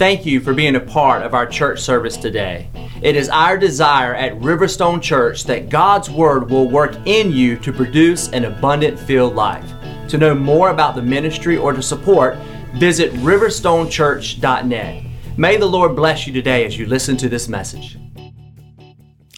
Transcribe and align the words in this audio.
Thank 0.00 0.24
you 0.24 0.40
for 0.40 0.54
being 0.54 0.76
a 0.76 0.80
part 0.80 1.24
of 1.24 1.34
our 1.34 1.44
church 1.46 1.78
service 1.78 2.16
today. 2.16 2.70
It 3.02 3.16
is 3.16 3.28
our 3.28 3.58
desire 3.58 4.14
at 4.14 4.32
Riverstone 4.40 5.02
Church 5.02 5.44
that 5.44 5.68
God's 5.68 6.08
Word 6.08 6.48
will 6.48 6.66
work 6.66 6.96
in 7.04 7.30
you 7.30 7.58
to 7.58 7.70
produce 7.70 8.30
an 8.30 8.46
abundant 8.46 8.98
filled 8.98 9.34
life. 9.34 9.70
To 10.08 10.16
know 10.16 10.34
more 10.34 10.70
about 10.70 10.94
the 10.94 11.02
ministry 11.02 11.58
or 11.58 11.74
to 11.74 11.82
support, 11.82 12.38
visit 12.76 13.12
riverstonechurch.net. 13.12 15.04
May 15.36 15.58
the 15.58 15.66
Lord 15.66 15.94
bless 15.94 16.26
you 16.26 16.32
today 16.32 16.64
as 16.64 16.78
you 16.78 16.86
listen 16.86 17.18
to 17.18 17.28
this 17.28 17.46
message. 17.46 17.98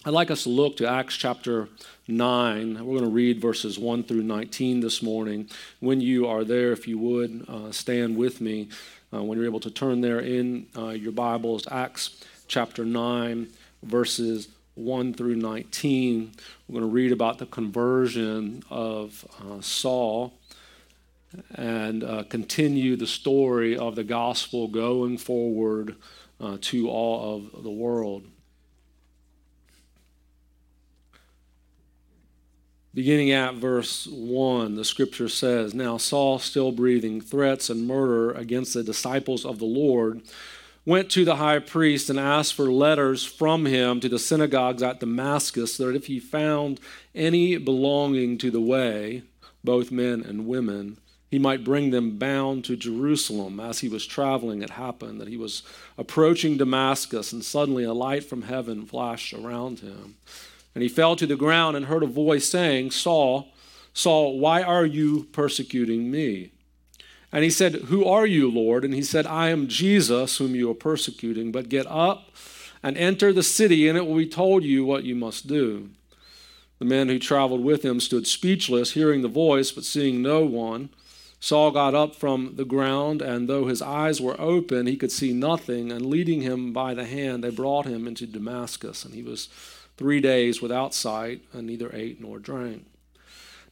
I'd 0.05 0.13
like 0.13 0.31
us 0.31 0.43
to 0.43 0.49
look 0.49 0.77
to 0.77 0.87
Acts 0.87 1.17
chapter 1.17 1.67
9. 2.07 2.85
We're 2.85 2.99
going 2.99 3.09
to 3.09 3.09
read 3.09 3.41
verses 3.41 3.77
1 3.77 4.03
through 4.03 4.23
19 4.23 4.79
this 4.79 5.03
morning. 5.03 5.49
When 5.81 5.99
you 5.99 6.25
are 6.25 6.45
there, 6.45 6.71
if 6.71 6.87
you 6.87 6.97
would, 6.99 7.45
uh, 7.49 7.71
stand 7.71 8.15
with 8.15 8.39
me. 8.39 8.69
Uh, 9.13 9.21
when 9.21 9.37
you're 9.37 9.45
able 9.45 9.59
to 9.59 9.69
turn 9.69 10.01
there 10.01 10.19
in 10.19 10.65
uh, 10.75 10.89
your 10.89 11.11
Bibles, 11.11 11.67
Acts 11.69 12.19
chapter 12.47 12.83
9, 12.83 13.47
verses 13.83 14.47
1 14.73 15.13
through 15.13 15.35
19. 15.35 16.31
We're 16.67 16.73
going 16.79 16.89
to 16.89 16.93
read 16.93 17.11
about 17.11 17.37
the 17.37 17.45
conversion 17.45 18.63
of 18.71 19.23
uh, 19.39 19.61
Saul 19.61 20.33
and 21.53 22.03
uh, 22.03 22.23
continue 22.23 22.95
the 22.95 23.05
story 23.05 23.77
of 23.77 23.95
the 23.95 24.03
gospel 24.03 24.67
going 24.67 25.19
forward 25.19 25.95
uh, 26.39 26.57
to 26.61 26.89
all 26.89 27.35
of 27.35 27.63
the 27.63 27.71
world. 27.71 28.23
Beginning 32.95 33.31
at 33.31 33.55
verse 33.55 34.05
1, 34.05 34.75
the 34.75 34.85
scripture 34.85 35.27
says 35.27 35.73
Now 35.73 35.97
Saul, 35.97 36.37
still 36.37 36.71
breathing 36.71 37.21
threats 37.21 37.71
and 37.71 37.87
murder 37.87 38.31
against 38.31 38.75
the 38.75 38.83
disciples 38.83 39.45
of 39.45 39.57
the 39.57 39.65
Lord, 39.65 40.21
went 40.85 41.09
to 41.11 41.25
the 41.25 41.37
high 41.37 41.57
priest 41.57 42.11
and 42.11 42.19
asked 42.19 42.53
for 42.53 42.71
letters 42.71 43.25
from 43.25 43.65
him 43.65 43.99
to 43.99 44.09
the 44.09 44.19
synagogues 44.19 44.83
at 44.83 44.99
Damascus, 44.99 45.75
that 45.77 45.95
if 45.95 46.05
he 46.05 46.19
found 46.19 46.79
any 47.15 47.57
belonging 47.57 48.37
to 48.37 48.51
the 48.51 48.61
way, 48.61 49.23
both 49.63 49.91
men 49.91 50.21
and 50.21 50.45
women, 50.45 50.97
he 51.31 51.39
might 51.39 51.63
bring 51.63 51.89
them 51.89 52.19
bound 52.19 52.63
to 52.65 52.75
Jerusalem. 52.75 53.59
As 53.59 53.79
he 53.79 53.89
was 53.89 54.05
traveling, 54.05 54.61
it 54.61 54.69
happened 54.69 55.19
that 55.19 55.29
he 55.29 55.37
was 55.37 55.63
approaching 55.97 56.57
Damascus, 56.57 57.33
and 57.33 57.43
suddenly 57.43 57.85
a 57.85 57.93
light 57.93 58.23
from 58.23 58.43
heaven 58.43 58.85
flashed 58.85 59.33
around 59.33 59.79
him. 59.79 60.17
And 60.75 60.81
he 60.81 60.89
fell 60.89 61.15
to 61.15 61.27
the 61.27 61.35
ground 61.35 61.77
and 61.77 61.85
heard 61.85 62.03
a 62.03 62.07
voice 62.07 62.47
saying, 62.47 62.91
Saul, 62.91 63.49
Saul, 63.93 64.39
why 64.39 64.63
are 64.63 64.85
you 64.85 65.25
persecuting 65.31 66.09
me? 66.09 66.51
And 67.31 67.43
he 67.43 67.49
said, 67.49 67.73
Who 67.73 68.05
are 68.05 68.25
you, 68.25 68.49
Lord? 68.49 68.85
And 68.85 68.93
he 68.93 69.03
said, 69.03 69.25
I 69.25 69.49
am 69.49 69.67
Jesus, 69.67 70.37
whom 70.37 70.55
you 70.55 70.69
are 70.71 70.75
persecuting. 70.75 71.51
But 71.51 71.69
get 71.69 71.87
up 71.87 72.31
and 72.81 72.97
enter 72.97 73.31
the 73.31 73.43
city, 73.43 73.87
and 73.87 73.97
it 73.97 74.05
will 74.05 74.17
be 74.17 74.27
told 74.27 74.63
you 74.63 74.83
what 74.85 75.03
you 75.03 75.15
must 75.15 75.47
do. 75.47 75.89
The 76.79 76.85
men 76.85 77.07
who 77.07 77.17
traveled 77.17 77.63
with 77.63 77.83
him 77.83 77.99
stood 77.99 78.27
speechless, 78.27 78.91
hearing 78.91 79.21
the 79.21 79.27
voice, 79.27 79.71
but 79.71 79.85
seeing 79.85 80.21
no 80.21 80.43
one. 80.43 80.89
Saul 81.39 81.71
got 81.71 81.95
up 81.95 82.15
from 82.15 82.55
the 82.55 82.65
ground, 82.65 83.21
and 83.21 83.47
though 83.47 83.67
his 83.67 83.81
eyes 83.81 84.21
were 84.21 84.39
open, 84.39 84.87
he 84.87 84.95
could 84.95 85.11
see 85.11 85.33
nothing. 85.33 85.91
And 85.91 86.05
leading 86.05 86.41
him 86.41 86.71
by 86.71 86.93
the 86.93 87.05
hand, 87.05 87.43
they 87.43 87.49
brought 87.49 87.85
him 87.85 88.07
into 88.07 88.25
Damascus. 88.25 89.05
And 89.05 89.13
he 89.13 89.23
was 89.23 89.49
three 89.97 90.19
days 90.19 90.61
without 90.61 90.93
sight, 90.93 91.41
and 91.53 91.67
neither 91.67 91.93
ate 91.93 92.19
nor 92.21 92.39
drank. 92.39 92.85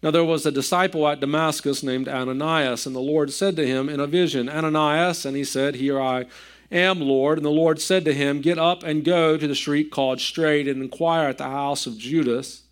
Now 0.03 0.09
there 0.11 0.23
was 0.23 0.45
a 0.45 0.51
disciple 0.51 1.07
at 1.07 1.19
Damascus 1.19 1.83
named 1.83 2.07
Ananias, 2.07 2.85
and 2.85 2.95
the 2.95 2.99
Lord 2.99 3.31
said 3.31 3.55
to 3.55 3.67
him 3.67 3.87
in 3.87 3.99
a 3.99 4.07
vision, 4.07 4.49
Ananias, 4.49 5.25
and 5.25 5.37
he 5.37 5.43
said, 5.43 5.75
Here 5.75 6.01
I 6.01 6.25
am, 6.71 6.99
Lord. 6.99 7.37
And 7.37 7.45
the 7.45 7.51
Lord 7.51 7.79
said 7.79 8.03
to 8.05 8.13
him, 8.13 8.41
Get 8.41 8.57
up 8.57 8.81
and 8.81 9.05
go 9.05 9.37
to 9.37 9.47
the 9.47 9.55
street 9.55 9.91
called 9.91 10.19
Straight, 10.19 10.67
and 10.67 10.81
inquire 10.81 11.29
at 11.29 11.37
the 11.37 11.43
house 11.43 11.85
of 11.85 11.99
Judas 11.99 12.63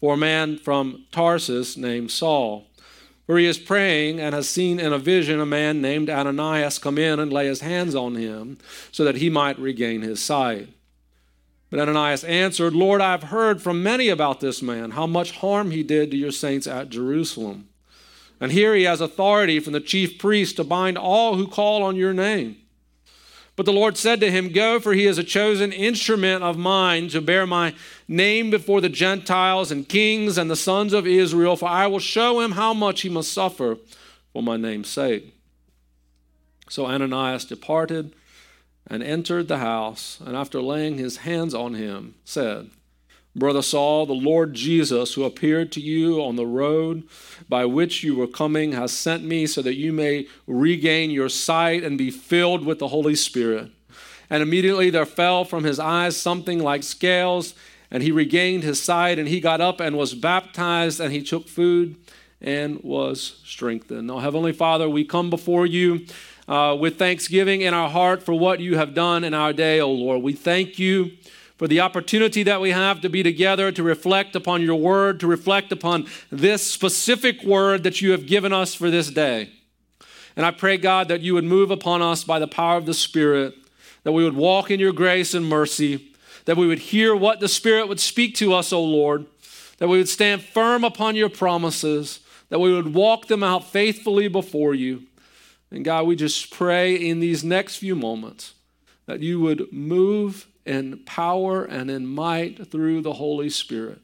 for 0.00 0.14
a 0.14 0.18
man 0.18 0.58
from 0.58 1.06
Tarsus 1.12 1.76
named 1.78 2.10
Saul. 2.10 2.66
For 3.26 3.38
he 3.38 3.46
is 3.46 3.58
praying 3.58 4.20
and 4.20 4.34
has 4.34 4.48
seen 4.48 4.78
in 4.78 4.92
a 4.92 4.98
vision 4.98 5.40
a 5.40 5.46
man 5.46 5.80
named 5.80 6.08
Ananias 6.08 6.78
come 6.78 6.96
in 6.96 7.18
and 7.18 7.32
lay 7.32 7.46
his 7.46 7.60
hands 7.60 7.94
on 7.94 8.14
him 8.14 8.58
so 8.92 9.02
that 9.04 9.16
he 9.16 9.28
might 9.30 9.58
regain 9.58 10.02
his 10.02 10.22
sight. 10.22 10.68
But 11.70 11.80
Ananias 11.80 12.24
answered, 12.24 12.74
Lord, 12.74 13.00
I've 13.00 13.24
heard 13.24 13.60
from 13.60 13.82
many 13.82 14.08
about 14.08 14.40
this 14.40 14.62
man, 14.62 14.92
how 14.92 15.06
much 15.06 15.32
harm 15.32 15.72
he 15.72 15.82
did 15.82 16.10
to 16.10 16.16
your 16.16 16.30
saints 16.30 16.66
at 16.66 16.90
Jerusalem. 16.90 17.68
And 18.40 18.52
here 18.52 18.74
he 18.74 18.84
has 18.84 19.00
authority 19.00 19.60
from 19.60 19.72
the 19.72 19.80
chief 19.80 20.18
priest 20.18 20.56
to 20.56 20.64
bind 20.64 20.96
all 20.98 21.36
who 21.36 21.48
call 21.48 21.82
on 21.82 21.96
your 21.96 22.12
name. 22.12 22.56
But 23.56 23.64
the 23.64 23.72
Lord 23.72 23.96
said 23.96 24.20
to 24.20 24.30
him, 24.30 24.52
Go, 24.52 24.78
for 24.78 24.92
he 24.92 25.06
is 25.06 25.16
a 25.16 25.24
chosen 25.24 25.72
instrument 25.72 26.44
of 26.44 26.58
mine 26.58 27.08
to 27.08 27.22
bear 27.22 27.46
my 27.46 27.74
name 28.06 28.50
before 28.50 28.82
the 28.82 28.90
Gentiles 28.90 29.70
and 29.70 29.88
kings 29.88 30.36
and 30.36 30.50
the 30.50 30.56
sons 30.56 30.92
of 30.92 31.06
Israel, 31.06 31.56
for 31.56 31.68
I 31.68 31.86
will 31.86 31.98
show 31.98 32.40
him 32.40 32.52
how 32.52 32.74
much 32.74 33.00
he 33.00 33.08
must 33.08 33.32
suffer 33.32 33.78
for 34.34 34.42
my 34.42 34.58
name's 34.58 34.90
sake. 34.90 35.34
So 36.68 36.84
Ananias 36.84 37.46
departed 37.46 38.14
and 38.86 39.02
entered 39.02 39.48
the 39.48 39.58
house, 39.58 40.18
and 40.24 40.36
after 40.36 40.60
laying 40.60 40.98
his 40.98 41.18
hands 41.18 41.54
on 41.54 41.74
him, 41.74 42.14
said, 42.24 42.70
Brother 43.34 43.60
Saul, 43.60 44.06
the 44.06 44.14
Lord 44.14 44.54
Jesus, 44.54 45.12
who 45.12 45.24
appeared 45.24 45.70
to 45.72 45.80
you 45.80 46.22
on 46.22 46.36
the 46.36 46.46
road 46.46 47.02
by 47.50 47.66
which 47.66 48.02
you 48.02 48.16
were 48.16 48.26
coming, 48.26 48.72
has 48.72 48.92
sent 48.92 49.24
me 49.24 49.46
so 49.46 49.60
that 49.60 49.74
you 49.74 49.92
may 49.92 50.26
regain 50.46 51.10
your 51.10 51.28
sight 51.28 51.84
and 51.84 51.98
be 51.98 52.10
filled 52.10 52.64
with 52.64 52.78
the 52.78 52.88
Holy 52.88 53.14
Spirit. 53.14 53.70
And 54.30 54.42
immediately 54.42 54.88
there 54.88 55.04
fell 55.04 55.44
from 55.44 55.64
his 55.64 55.78
eyes 55.78 56.16
something 56.16 56.60
like 56.60 56.82
scales, 56.82 57.54
and 57.90 58.02
he 58.02 58.10
regained 58.10 58.62
his 58.62 58.82
sight, 58.82 59.18
and 59.18 59.28
he 59.28 59.40
got 59.40 59.60
up 59.60 59.80
and 59.80 59.98
was 59.98 60.14
baptized, 60.14 60.98
and 60.98 61.12
he 61.12 61.22
took 61.22 61.46
food 61.46 61.96
and 62.40 62.80
was 62.82 63.40
strengthened. 63.44 64.06
Now, 64.06 64.18
Heavenly 64.18 64.52
Father, 64.52 64.88
we 64.88 65.04
come 65.04 65.28
before 65.28 65.66
you 65.66 66.06
uh, 66.48 66.76
with 66.78 66.98
thanksgiving 66.98 67.62
in 67.62 67.74
our 67.74 67.88
heart 67.88 68.22
for 68.22 68.34
what 68.34 68.60
you 68.60 68.76
have 68.76 68.94
done 68.94 69.24
in 69.24 69.34
our 69.34 69.52
day, 69.52 69.80
O 69.80 69.90
Lord. 69.90 70.22
We 70.22 70.32
thank 70.32 70.78
you 70.78 71.12
for 71.56 71.66
the 71.66 71.80
opportunity 71.80 72.42
that 72.42 72.60
we 72.60 72.70
have 72.70 73.00
to 73.00 73.08
be 73.08 73.22
together, 73.22 73.72
to 73.72 73.82
reflect 73.82 74.36
upon 74.36 74.62
your 74.62 74.76
word, 74.76 75.20
to 75.20 75.26
reflect 75.26 75.72
upon 75.72 76.06
this 76.30 76.66
specific 76.66 77.42
word 77.42 77.82
that 77.82 78.00
you 78.00 78.10
have 78.10 78.26
given 78.26 78.52
us 78.52 78.74
for 78.74 78.90
this 78.90 79.10
day. 79.10 79.50
And 80.36 80.44
I 80.44 80.50
pray, 80.50 80.76
God, 80.76 81.08
that 81.08 81.22
you 81.22 81.32
would 81.34 81.44
move 81.44 81.70
upon 81.70 82.02
us 82.02 82.24
by 82.24 82.38
the 82.38 82.46
power 82.46 82.76
of 82.76 82.84
the 82.84 82.92
Spirit, 82.92 83.54
that 84.02 84.12
we 84.12 84.22
would 84.22 84.36
walk 84.36 84.70
in 84.70 84.78
your 84.78 84.92
grace 84.92 85.32
and 85.32 85.48
mercy, 85.48 86.12
that 86.44 86.58
we 86.58 86.66
would 86.66 86.78
hear 86.78 87.16
what 87.16 87.40
the 87.40 87.48
Spirit 87.48 87.88
would 87.88 88.00
speak 88.00 88.34
to 88.36 88.52
us, 88.52 88.70
O 88.70 88.82
Lord, 88.84 89.24
that 89.78 89.88
we 89.88 89.96
would 89.96 90.10
stand 90.10 90.42
firm 90.42 90.84
upon 90.84 91.16
your 91.16 91.30
promises, 91.30 92.20
that 92.50 92.60
we 92.60 92.72
would 92.72 92.94
walk 92.94 93.26
them 93.26 93.42
out 93.42 93.64
faithfully 93.64 94.28
before 94.28 94.74
you. 94.74 95.04
And 95.70 95.84
God, 95.84 96.06
we 96.06 96.16
just 96.16 96.50
pray 96.50 96.94
in 96.94 97.20
these 97.20 97.42
next 97.42 97.76
few 97.76 97.94
moments 97.94 98.54
that 99.06 99.20
you 99.20 99.40
would 99.40 99.72
move 99.72 100.46
in 100.64 100.98
power 101.04 101.64
and 101.64 101.90
in 101.90 102.06
might 102.06 102.70
through 102.70 103.02
the 103.02 103.14
Holy 103.14 103.50
Spirit. 103.50 104.00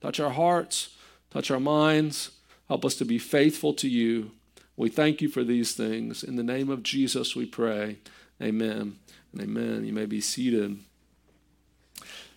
Touch 0.00 0.18
our 0.18 0.30
hearts, 0.30 0.96
touch 1.30 1.50
our 1.50 1.60
minds, 1.60 2.30
help 2.68 2.84
us 2.84 2.94
to 2.96 3.04
be 3.04 3.18
faithful 3.18 3.74
to 3.74 3.88
you. 3.88 4.30
We 4.76 4.88
thank 4.88 5.20
you 5.20 5.28
for 5.28 5.44
these 5.44 5.74
things. 5.74 6.22
In 6.22 6.36
the 6.36 6.42
name 6.42 6.70
of 6.70 6.82
Jesus, 6.82 7.36
we 7.36 7.44
pray. 7.44 7.98
Amen 8.42 8.96
and 9.32 9.42
amen. 9.42 9.84
You 9.84 9.92
may 9.92 10.06
be 10.06 10.20
seated. 10.20 10.78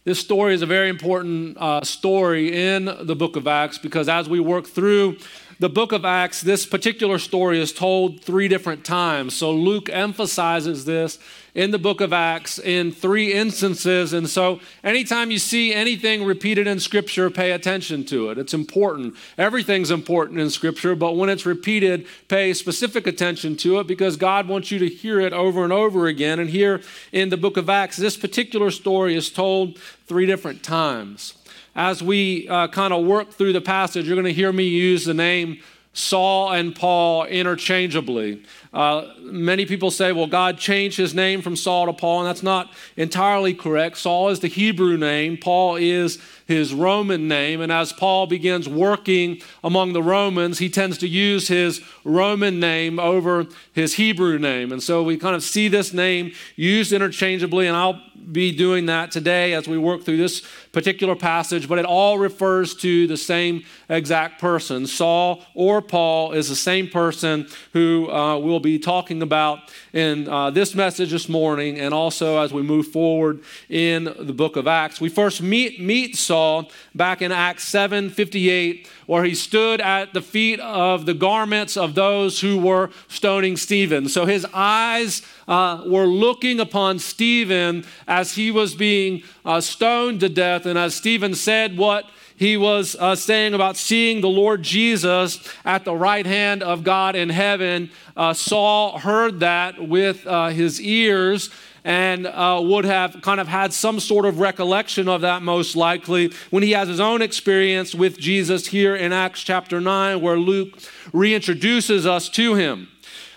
This 0.03 0.19
story 0.19 0.53
is 0.53 0.61
a 0.61 0.65
very 0.65 0.89
important 0.89 1.57
uh, 1.57 1.81
story 1.83 2.53
in 2.53 2.85
the 2.85 3.15
book 3.15 3.37
of 3.37 3.47
Acts 3.47 3.77
because 3.77 4.09
as 4.09 4.27
we 4.27 4.41
work 4.41 4.67
through 4.67 5.15
the 5.63 5.69
book 5.69 5.93
of 5.93 6.03
Acts, 6.03 6.41
this 6.41 6.65
particular 6.65 7.17
story 7.17 7.57
is 7.57 7.71
told 7.71 8.19
three 8.19 8.49
different 8.49 8.83
times. 8.83 9.33
So 9.33 9.53
Luke 9.53 9.87
emphasizes 9.89 10.83
this 10.83 11.19
in 11.55 11.71
the 11.71 11.79
book 11.79 12.01
of 12.01 12.11
Acts 12.11 12.59
in 12.59 12.91
three 12.91 13.31
instances. 13.31 14.11
And 14.11 14.29
so 14.29 14.59
anytime 14.83 15.31
you 15.31 15.39
see 15.39 15.73
anything 15.73 16.25
repeated 16.25 16.67
in 16.67 16.81
Scripture, 16.81 17.29
pay 17.29 17.53
attention 17.53 18.03
to 18.07 18.29
it. 18.29 18.37
It's 18.37 18.53
important. 18.53 19.15
Everything's 19.37 19.89
important 19.89 20.41
in 20.41 20.49
Scripture, 20.49 20.95
but 20.95 21.15
when 21.15 21.29
it's 21.29 21.45
repeated, 21.45 22.07
pay 22.27 22.53
specific 22.53 23.07
attention 23.07 23.55
to 23.55 23.79
it 23.79 23.87
because 23.87 24.17
God 24.17 24.49
wants 24.49 24.69
you 24.69 24.79
to 24.79 24.89
hear 24.89 25.21
it 25.21 25.31
over 25.31 25.63
and 25.63 25.71
over 25.71 26.07
again. 26.07 26.39
And 26.39 26.49
here 26.49 26.81
in 27.13 27.29
the 27.29 27.37
book 27.37 27.55
of 27.55 27.69
Acts, 27.69 27.95
this 27.95 28.17
particular 28.17 28.69
story 28.69 29.15
is 29.15 29.29
told 29.29 29.79
three 30.07 30.25
different 30.25 30.61
times 30.61 31.35
as 31.75 32.03
we 32.03 32.47
uh, 32.47 32.67
kind 32.67 32.93
of 32.93 33.05
work 33.05 33.31
through 33.31 33.53
the 33.53 33.61
passage, 33.61 34.07
you're 34.07 34.15
going 34.15 34.25
to 34.25 34.33
hear 34.33 34.51
me 34.51 34.67
use 34.67 35.05
the 35.05 35.13
name 35.13 35.59
Saul 35.93 36.51
and 36.51 36.75
Paul 36.75 37.25
interchangeably. 37.25 38.43
Uh, 38.73 39.13
many 39.19 39.67
people 39.67 39.91
say, 39.91 40.11
well, 40.11 40.25
God 40.25 40.57
changed 40.57 40.97
his 40.97 41.13
name 41.13 41.43
from 41.43 41.55
Saul 41.55 41.85
to 41.85 41.93
Paul, 41.93 42.21
and 42.21 42.27
that's 42.27 42.41
not 42.41 42.73
entirely 42.97 43.53
correct. 43.53 43.97
Saul 43.99 44.29
is 44.29 44.39
the 44.39 44.47
Hebrew 44.47 44.97
name, 44.97 45.37
Paul 45.37 45.75
is 45.75 46.19
his 46.47 46.73
Roman 46.73 47.27
name. 47.27 47.61
And 47.61 47.71
as 47.71 47.93
Paul 47.93 48.25
begins 48.25 48.67
working 48.67 49.39
among 49.63 49.93
the 49.93 50.01
Romans, 50.01 50.57
he 50.57 50.67
tends 50.67 50.97
to 50.97 51.07
use 51.07 51.47
his 51.47 51.81
Roman 52.03 52.59
name 52.59 52.99
over 52.99 53.45
his 53.71 53.93
Hebrew 53.93 54.39
name. 54.39 54.71
And 54.71 54.81
so 54.81 55.03
we 55.03 55.17
kind 55.17 55.35
of 55.35 55.43
see 55.43 55.67
this 55.67 55.93
name 55.93 56.33
used 56.55 56.91
interchangeably, 56.91 57.67
and 57.67 57.77
I'll 57.77 58.01
be 58.31 58.51
doing 58.55 58.85
that 58.87 59.11
today 59.11 59.53
as 59.53 59.67
we 59.67 59.77
work 59.77 60.03
through 60.03 60.17
this 60.17 60.41
particular 60.71 61.15
passage, 61.15 61.69
but 61.69 61.77
it 61.77 61.85
all 61.85 62.17
refers 62.17 62.75
to 62.75 63.07
the 63.07 63.17
same 63.17 63.63
exact 63.89 64.39
person. 64.41 64.87
Saul 64.87 65.45
or 65.53 65.81
Paul 65.81 66.31
is 66.31 66.49
the 66.49 66.55
same 66.55 66.87
person 66.87 67.47
who 67.73 68.09
uh, 68.09 68.37
we'll 68.37 68.59
be 68.59 68.79
talking 68.79 69.21
about 69.21 69.71
in 69.93 70.27
uh, 70.27 70.49
this 70.49 70.73
message 70.73 71.11
this 71.11 71.29
morning 71.29 71.79
and 71.79 71.93
also 71.93 72.41
as 72.41 72.51
we 72.51 72.63
move 72.63 72.87
forward 72.87 73.41
in 73.69 74.05
the 74.05 74.33
book 74.33 74.55
of 74.55 74.67
Acts. 74.67 74.99
We 74.99 75.09
first 75.09 75.41
meet, 75.41 75.79
meet 75.79 76.15
Saul 76.15 76.71
back 76.95 77.21
in 77.21 77.31
Acts 77.31 77.65
7 77.65 78.09
58, 78.09 78.89
where 79.05 79.23
he 79.23 79.35
stood 79.35 79.81
at 79.81 80.13
the 80.13 80.21
feet 80.21 80.59
of 80.59 81.05
the 81.05 81.13
garments 81.13 81.77
of 81.77 81.95
those 81.95 82.39
who 82.39 82.57
were 82.57 82.89
stoning 83.07 83.57
Stephen. 83.57 84.09
So 84.09 84.25
his 84.25 84.45
eyes 84.53 85.21
uh, 85.47 85.83
were 85.85 86.05
looking 86.05 86.59
upon 86.59 86.99
Stephen 86.99 87.85
as 88.07 88.33
he 88.35 88.51
was 88.51 88.75
being 88.75 89.23
uh, 89.45 89.61
stoned 89.61 90.19
to 90.21 90.29
death. 90.29 90.65
And 90.65 90.77
as 90.77 90.95
Stephen 90.95 91.35
said, 91.35 91.77
what 91.77 92.05
he 92.35 92.57
was 92.57 92.95
uh, 92.99 93.15
saying 93.15 93.53
about 93.53 93.77
seeing 93.77 94.21
the 94.21 94.29
Lord 94.29 94.63
Jesus 94.63 95.47
at 95.63 95.85
the 95.85 95.95
right 95.95 96.25
hand 96.25 96.63
of 96.63 96.83
God 96.83 97.15
in 97.15 97.29
heaven. 97.29 97.91
Uh, 98.17 98.33
Saul 98.33 98.97
heard 98.99 99.39
that 99.41 99.87
with 99.87 100.25
uh, 100.25 100.49
his 100.49 100.81
ears 100.81 101.49
and 101.83 102.25
uh, 102.25 102.59
would 102.63 102.85
have 102.85 103.21
kind 103.21 103.39
of 103.39 103.47
had 103.47 103.73
some 103.73 103.99
sort 103.99 104.25
of 104.25 104.39
recollection 104.39 105.07
of 105.09 105.21
that 105.21 105.41
most 105.41 105.75
likely 105.75 106.31
when 106.49 106.63
he 106.63 106.71
has 106.71 106.87
his 106.87 106.99
own 106.99 107.21
experience 107.21 107.93
with 107.93 108.17
Jesus 108.17 108.67
here 108.67 108.95
in 108.95 109.11
Acts 109.11 109.41
chapter 109.41 109.81
9, 109.81 110.21
where 110.21 110.37
Luke 110.37 110.77
reintroduces 111.11 112.05
us 112.05 112.29
to 112.29 112.55
him. 112.55 112.87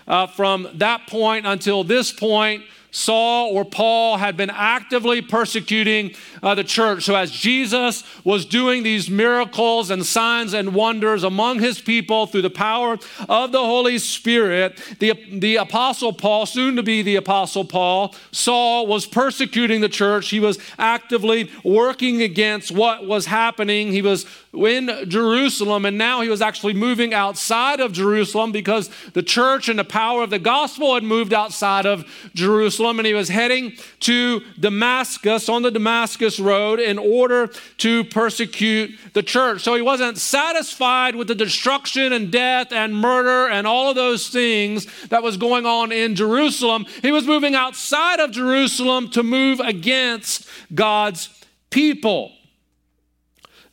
Uh, 0.07 0.25
from 0.25 0.67
that 0.75 1.05
point 1.07 1.45
until 1.45 1.83
this 1.83 2.11
point, 2.13 2.63
Saul 2.91 3.51
or 3.51 3.65
Paul 3.65 4.17
had 4.17 4.37
been 4.37 4.49
actively 4.49 5.21
persecuting 5.21 6.15
uh, 6.41 6.55
the 6.55 6.63
church. 6.63 7.03
So, 7.03 7.15
as 7.15 7.31
Jesus 7.31 8.03
was 8.23 8.45
doing 8.45 8.83
these 8.83 9.09
miracles 9.09 9.89
and 9.91 10.05
signs 10.05 10.53
and 10.53 10.73
wonders 10.73 11.23
among 11.23 11.59
his 11.59 11.79
people 11.81 12.27
through 12.27 12.43
the 12.43 12.49
power 12.49 12.97
of 13.27 13.51
the 13.51 13.59
Holy 13.59 13.97
Spirit, 13.97 14.81
the, 14.99 15.13
the 15.31 15.57
Apostle 15.57 16.13
Paul, 16.13 16.45
soon 16.45 16.75
to 16.77 16.83
be 16.83 17.01
the 17.01 17.17
Apostle 17.17 17.65
Paul, 17.65 18.15
Saul 18.31 18.87
was 18.87 19.05
persecuting 19.05 19.81
the 19.81 19.89
church. 19.89 20.29
He 20.29 20.39
was 20.39 20.57
actively 20.79 21.51
working 21.63 22.21
against 22.21 22.71
what 22.71 23.05
was 23.05 23.25
happening. 23.25 23.91
He 23.91 24.01
was 24.01 24.25
in 24.53 24.89
Jerusalem, 25.07 25.85
and 25.85 25.97
now 25.97 26.21
he 26.21 26.29
was 26.29 26.41
actually 26.41 26.73
moving 26.73 27.13
outside 27.13 27.79
of 27.79 27.91
Jerusalem 27.91 28.51
because 28.51 28.89
the 29.13 29.23
church 29.23 29.69
and 29.69 29.77
the 29.77 29.83
power 29.83 30.23
of 30.23 30.29
the 30.29 30.39
gospel 30.39 30.93
had 30.93 31.03
moved 31.03 31.33
outside 31.33 31.85
of 31.85 32.05
Jerusalem, 32.33 32.76
and 32.79 33.05
he 33.05 33.13
was 33.13 33.29
heading 33.29 33.73
to 34.01 34.41
Damascus 34.59 35.49
on 35.49 35.61
the 35.61 35.71
Damascus 35.71 36.39
Road 36.39 36.79
in 36.79 36.97
order 36.97 37.47
to 37.77 38.03
persecute 38.05 38.91
the 39.13 39.23
church. 39.23 39.61
So 39.61 39.75
he 39.75 39.81
wasn't 39.81 40.17
satisfied 40.17 41.15
with 41.15 41.27
the 41.27 41.35
destruction 41.35 42.13
and 42.13 42.31
death 42.31 42.71
and 42.71 42.95
murder 42.95 43.51
and 43.51 43.65
all 43.67 43.89
of 43.89 43.95
those 43.95 44.29
things 44.29 44.85
that 45.07 45.23
was 45.23 45.37
going 45.37 45.65
on 45.65 45.91
in 45.91 46.15
Jerusalem. 46.15 46.85
He 47.01 47.11
was 47.11 47.25
moving 47.25 47.55
outside 47.55 48.19
of 48.19 48.31
Jerusalem 48.31 49.09
to 49.11 49.23
move 49.23 49.59
against 49.59 50.47
God's 50.73 51.29
people. 51.69 52.31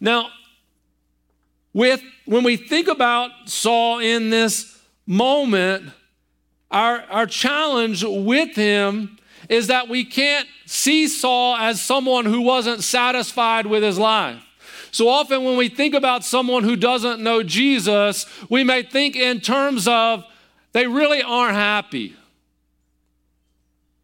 Now, 0.00 0.28
with 1.72 2.02
when 2.24 2.44
we 2.44 2.56
think 2.56 2.88
about 2.88 3.30
Saul 3.46 3.98
in 3.98 4.30
this 4.30 4.80
moment, 5.06 5.90
our, 6.70 7.02
our 7.10 7.26
challenge 7.26 8.04
with 8.04 8.56
him 8.56 9.18
is 9.48 9.66
that 9.68 9.88
we 9.88 10.04
can't 10.04 10.48
see 10.66 11.06
Saul 11.08 11.56
as 11.56 11.80
someone 11.80 12.24
who 12.24 12.40
wasn't 12.40 12.82
satisfied 12.82 13.66
with 13.66 13.82
his 13.82 13.98
life. 13.98 14.42
So 14.90 15.08
often, 15.08 15.44
when 15.44 15.56
we 15.56 15.68
think 15.68 15.94
about 15.94 16.24
someone 16.24 16.62
who 16.62 16.76
doesn't 16.76 17.20
know 17.20 17.42
Jesus, 17.42 18.26
we 18.48 18.62
may 18.62 18.82
think 18.82 19.16
in 19.16 19.40
terms 19.40 19.88
of 19.88 20.24
they 20.72 20.86
really 20.86 21.22
aren't 21.22 21.56
happy. 21.56 22.14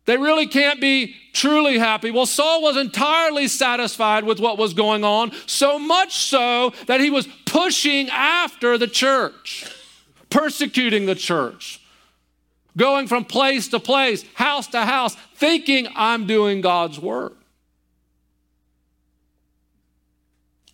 They 0.06 0.16
really 0.16 0.48
can't 0.48 0.80
be 0.80 1.14
truly 1.32 1.78
happy. 1.78 2.10
Well, 2.10 2.26
Saul 2.26 2.62
was 2.62 2.76
entirely 2.76 3.46
satisfied 3.46 4.24
with 4.24 4.40
what 4.40 4.58
was 4.58 4.74
going 4.74 5.04
on, 5.04 5.30
so 5.46 5.78
much 5.78 6.16
so 6.16 6.72
that 6.86 7.00
he 7.00 7.10
was 7.10 7.28
pushing 7.46 8.08
after 8.10 8.76
the 8.76 8.88
church, 8.88 9.66
persecuting 10.28 11.06
the 11.06 11.14
church, 11.14 11.79
going 12.80 13.06
from 13.06 13.26
place 13.26 13.68
to 13.68 13.78
place, 13.78 14.24
house 14.32 14.66
to 14.66 14.80
house, 14.86 15.14
thinking 15.34 15.86
I'm 15.94 16.26
doing 16.26 16.62
God's 16.62 16.98
work. 16.98 17.36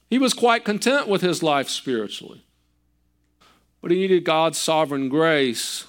He 0.08 0.16
was 0.16 0.32
quite 0.32 0.64
content 0.64 1.08
with 1.08 1.20
his 1.20 1.42
life 1.42 1.68
spiritually, 1.68 2.44
but 3.82 3.90
he 3.90 3.98
needed 3.98 4.22
God's 4.22 4.56
sovereign 4.56 5.08
grace 5.08 5.84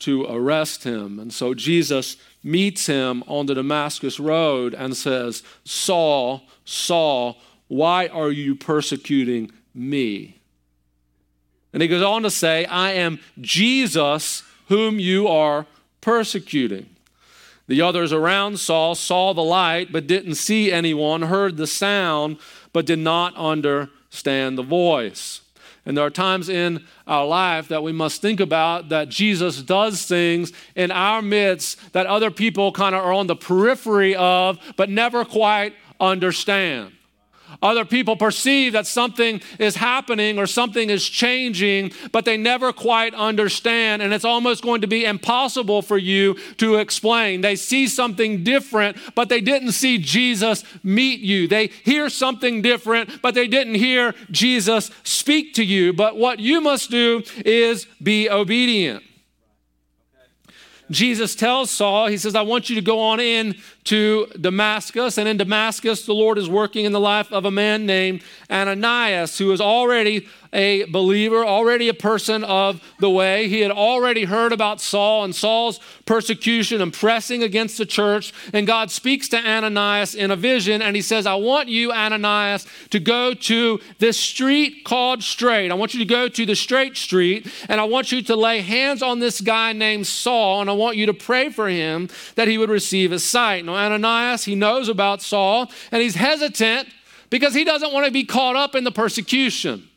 to 0.00 0.26
arrest 0.26 0.84
him. 0.84 1.18
And 1.18 1.32
so 1.32 1.54
Jesus 1.54 2.18
meets 2.44 2.84
him 2.84 3.24
on 3.26 3.46
the 3.46 3.54
Damascus 3.54 4.20
Road 4.20 4.74
and 4.74 4.94
says, 4.94 5.42
Saul, 5.64 6.42
Saul, 6.66 7.38
why 7.68 8.08
are 8.08 8.30
you 8.30 8.54
persecuting 8.54 9.50
me? 9.72 10.36
And 11.72 11.80
he 11.80 11.88
goes 11.88 12.02
on 12.02 12.24
to 12.24 12.30
say, 12.30 12.66
I 12.66 12.90
am 12.90 13.20
Jesus 13.40 14.42
whom 14.68 14.98
you 14.98 15.28
are 15.28 15.66
persecuting. 16.00 16.88
The 17.68 17.80
others 17.80 18.12
around 18.12 18.58
Saul 18.58 18.94
saw 18.94 19.32
the 19.32 19.42
light 19.42 19.92
but 19.92 20.06
didn't 20.06 20.34
see 20.34 20.72
anyone, 20.72 21.22
heard 21.22 21.56
the 21.56 21.66
sound 21.66 22.38
but 22.72 22.86
did 22.86 22.98
not 22.98 23.34
understand 23.36 24.58
the 24.58 24.62
voice. 24.62 25.40
And 25.84 25.96
there 25.96 26.04
are 26.04 26.10
times 26.10 26.48
in 26.48 26.84
our 27.06 27.26
life 27.26 27.68
that 27.68 27.82
we 27.82 27.92
must 27.92 28.22
think 28.22 28.40
about 28.40 28.88
that 28.90 29.08
Jesus 29.08 29.62
does 29.62 30.04
things 30.04 30.52
in 30.76 30.90
our 30.90 31.20
midst 31.20 31.92
that 31.92 32.06
other 32.06 32.30
people 32.30 32.70
kind 32.72 32.94
of 32.94 33.04
are 33.04 33.12
on 33.12 33.26
the 33.26 33.34
periphery 33.34 34.14
of, 34.14 34.58
but 34.76 34.90
never 34.90 35.24
quite 35.24 35.74
understand. 35.98 36.92
Other 37.60 37.84
people 37.84 38.16
perceive 38.16 38.72
that 38.72 38.86
something 38.86 39.40
is 39.58 39.76
happening 39.76 40.38
or 40.38 40.46
something 40.46 40.88
is 40.90 41.08
changing, 41.08 41.92
but 42.12 42.24
they 42.24 42.36
never 42.36 42.72
quite 42.72 43.14
understand. 43.14 44.02
And 44.02 44.12
it's 44.14 44.24
almost 44.24 44.62
going 44.62 44.80
to 44.80 44.86
be 44.86 45.04
impossible 45.04 45.82
for 45.82 45.98
you 45.98 46.34
to 46.58 46.76
explain. 46.76 47.40
They 47.40 47.56
see 47.56 47.86
something 47.86 48.44
different, 48.44 48.96
but 49.14 49.28
they 49.28 49.40
didn't 49.40 49.72
see 49.72 49.98
Jesus 49.98 50.64
meet 50.82 51.20
you. 51.20 51.48
They 51.48 51.66
hear 51.66 52.08
something 52.08 52.62
different, 52.62 53.20
but 53.22 53.34
they 53.34 53.48
didn't 53.48 53.74
hear 53.74 54.14
Jesus 54.30 54.90
speak 55.02 55.54
to 55.54 55.64
you. 55.64 55.92
But 55.92 56.16
what 56.16 56.38
you 56.38 56.60
must 56.60 56.90
do 56.90 57.22
is 57.44 57.86
be 58.02 58.30
obedient. 58.30 59.02
Jesus 60.90 61.34
tells 61.34 61.70
Saul, 61.70 62.08
he 62.08 62.18
says, 62.18 62.34
I 62.34 62.42
want 62.42 62.68
you 62.68 62.76
to 62.76 62.82
go 62.82 63.00
on 63.00 63.18
in 63.18 63.56
to 63.84 64.26
Damascus. 64.40 65.18
And 65.18 65.28
in 65.28 65.36
Damascus, 65.36 66.06
the 66.06 66.14
Lord 66.14 66.38
is 66.38 66.48
working 66.48 66.84
in 66.84 66.92
the 66.92 67.00
life 67.00 67.32
of 67.32 67.44
a 67.44 67.50
man 67.50 67.86
named 67.86 68.22
Ananias, 68.50 69.38
who 69.38 69.50
is 69.52 69.60
already 69.60 70.28
a 70.52 70.84
believer, 70.84 71.44
already 71.44 71.88
a 71.88 71.94
person 71.94 72.44
of 72.44 72.82
the 73.00 73.08
way. 73.08 73.48
He 73.48 73.60
had 73.60 73.70
already 73.70 74.24
heard 74.24 74.52
about 74.52 74.80
Saul 74.80 75.24
and 75.24 75.34
Saul's 75.34 75.80
persecution 76.04 76.82
and 76.82 76.92
pressing 76.92 77.42
against 77.42 77.78
the 77.78 77.86
church. 77.86 78.34
And 78.52 78.66
God 78.66 78.90
speaks 78.90 79.28
to 79.30 79.38
Ananias 79.38 80.14
in 80.14 80.30
a 80.30 80.36
vision 80.36 80.82
and 80.82 80.94
he 80.94 81.02
says, 81.02 81.26
I 81.26 81.36
want 81.36 81.68
you, 81.68 81.90
Ananias, 81.90 82.66
to 82.90 83.00
go 83.00 83.32
to 83.32 83.80
this 83.98 84.18
street 84.18 84.84
called 84.84 85.22
Straight. 85.22 85.70
I 85.70 85.74
want 85.74 85.94
you 85.94 86.00
to 86.00 86.06
go 86.06 86.28
to 86.28 86.46
the 86.46 86.56
Straight 86.56 86.96
Street 86.98 87.50
and 87.68 87.80
I 87.80 87.84
want 87.84 88.12
you 88.12 88.20
to 88.22 88.36
lay 88.36 88.60
hands 88.60 89.02
on 89.02 89.20
this 89.20 89.40
guy 89.40 89.72
named 89.72 90.06
Saul 90.06 90.60
and 90.60 90.68
I 90.68 90.74
want 90.74 90.98
you 90.98 91.06
to 91.06 91.14
pray 91.14 91.48
for 91.48 91.68
him 91.68 92.10
that 92.34 92.46
he 92.46 92.58
would 92.58 92.70
receive 92.70 93.10
his 93.10 93.24
sight. 93.24 93.64
Now, 93.64 93.71
Ananias, 93.74 94.44
he 94.44 94.54
knows 94.54 94.88
about 94.88 95.22
Saul 95.22 95.70
and 95.90 96.02
he's 96.02 96.14
hesitant 96.14 96.88
because 97.30 97.54
he 97.54 97.64
doesn't 97.64 97.92
want 97.92 98.06
to 98.06 98.12
be 98.12 98.24
caught 98.24 98.56
up 98.56 98.74
in 98.74 98.84
the 98.84 98.92
persecution. 98.92 99.88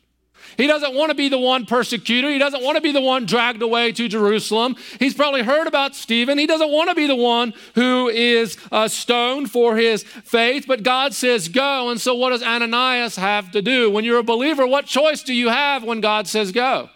He 0.56 0.66
doesn't 0.66 0.94
want 0.94 1.10
to 1.10 1.14
be 1.14 1.28
the 1.28 1.38
one 1.38 1.66
persecutor. 1.66 2.30
He 2.30 2.38
doesn't 2.38 2.62
want 2.62 2.76
to 2.76 2.80
be 2.80 2.92
the 2.92 3.00
one 3.00 3.26
dragged 3.26 3.60
away 3.60 3.92
to 3.92 4.08
Jerusalem. 4.08 4.76
He's 4.98 5.12
probably 5.12 5.42
heard 5.42 5.66
about 5.66 5.94
Stephen. 5.94 6.38
He 6.38 6.46
doesn't 6.46 6.70
want 6.70 6.88
to 6.88 6.94
be 6.94 7.06
the 7.06 7.16
one 7.16 7.52
who 7.74 8.08
is 8.08 8.56
uh, 8.72 8.88
stoned 8.88 9.50
for 9.50 9.76
his 9.76 10.02
faith, 10.02 10.64
but 10.66 10.82
God 10.82 11.12
says 11.12 11.48
go. 11.48 11.90
And 11.90 12.00
so, 12.00 12.14
what 12.14 12.30
does 12.30 12.42
Ananias 12.42 13.16
have 13.16 13.50
to 13.50 13.60
do? 13.60 13.90
When 13.90 14.04
you're 14.04 14.18
a 14.18 14.22
believer, 14.22 14.66
what 14.66 14.86
choice 14.86 15.22
do 15.22 15.34
you 15.34 15.48
have 15.48 15.84
when 15.84 16.00
God 16.00 16.26
says 16.26 16.52
go? 16.52 16.88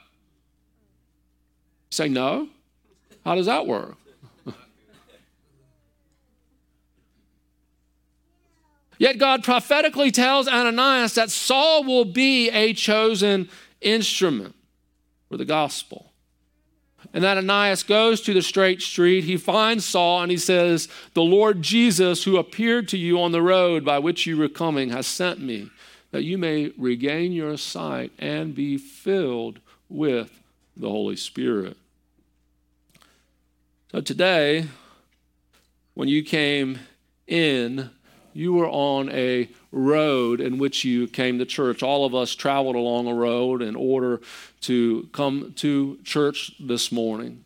say 1.90 2.08
no. 2.08 2.49
How 3.25 3.34
does 3.34 3.46
that 3.46 3.66
work? 3.66 3.96
Yet 9.00 9.16
God 9.16 9.42
prophetically 9.42 10.11
tells 10.11 10.47
Ananias 10.47 11.14
that 11.14 11.30
Saul 11.30 11.85
will 11.85 12.04
be 12.04 12.50
a 12.50 12.75
chosen 12.75 13.49
instrument 13.80 14.54
for 15.26 15.38
the 15.38 15.47
gospel. 15.47 16.12
And 17.14 17.25
that 17.25 17.38
Ananias 17.38 17.83
goes 17.83 18.21
to 18.21 18.35
the 18.35 18.42
straight 18.42 18.83
street. 18.83 19.25
He 19.25 19.38
finds 19.38 19.87
Saul 19.87 20.21
and 20.21 20.30
he 20.30 20.37
says, 20.37 20.87
The 21.14 21.23
Lord 21.23 21.62
Jesus, 21.62 22.25
who 22.25 22.37
appeared 22.37 22.88
to 22.88 22.99
you 22.99 23.19
on 23.19 23.33
the 23.33 23.40
road 23.40 23.87
by 23.87 23.99
which 23.99 24.26
you 24.26 24.37
were 24.37 24.50
coming, 24.50 24.90
has 24.90 25.07
sent 25.07 25.40
me 25.40 25.71
that 26.11 26.25
you 26.25 26.37
may 26.37 26.71
regain 26.76 27.33
your 27.33 27.57
sight 27.57 28.12
and 28.19 28.54
be 28.54 28.76
filled 28.76 29.61
with 29.88 30.42
the 30.76 30.90
Holy 30.90 31.16
Spirit. 31.16 31.78
So 33.92 34.02
today, 34.02 34.66
when 35.95 36.09
you 36.09 36.23
came 36.23 36.80
in, 37.26 37.88
you 38.32 38.52
were 38.54 38.68
on 38.68 39.10
a 39.10 39.49
road 39.72 40.40
in 40.40 40.58
which 40.58 40.84
you 40.84 41.06
came 41.06 41.38
to 41.38 41.44
church. 41.44 41.82
All 41.82 42.04
of 42.04 42.14
us 42.14 42.34
traveled 42.34 42.76
along 42.76 43.06
a 43.06 43.14
road 43.14 43.62
in 43.62 43.76
order 43.76 44.20
to 44.62 45.08
come 45.12 45.52
to 45.56 45.99
church 46.04 46.52
this 46.60 46.90
morning. 46.90 47.44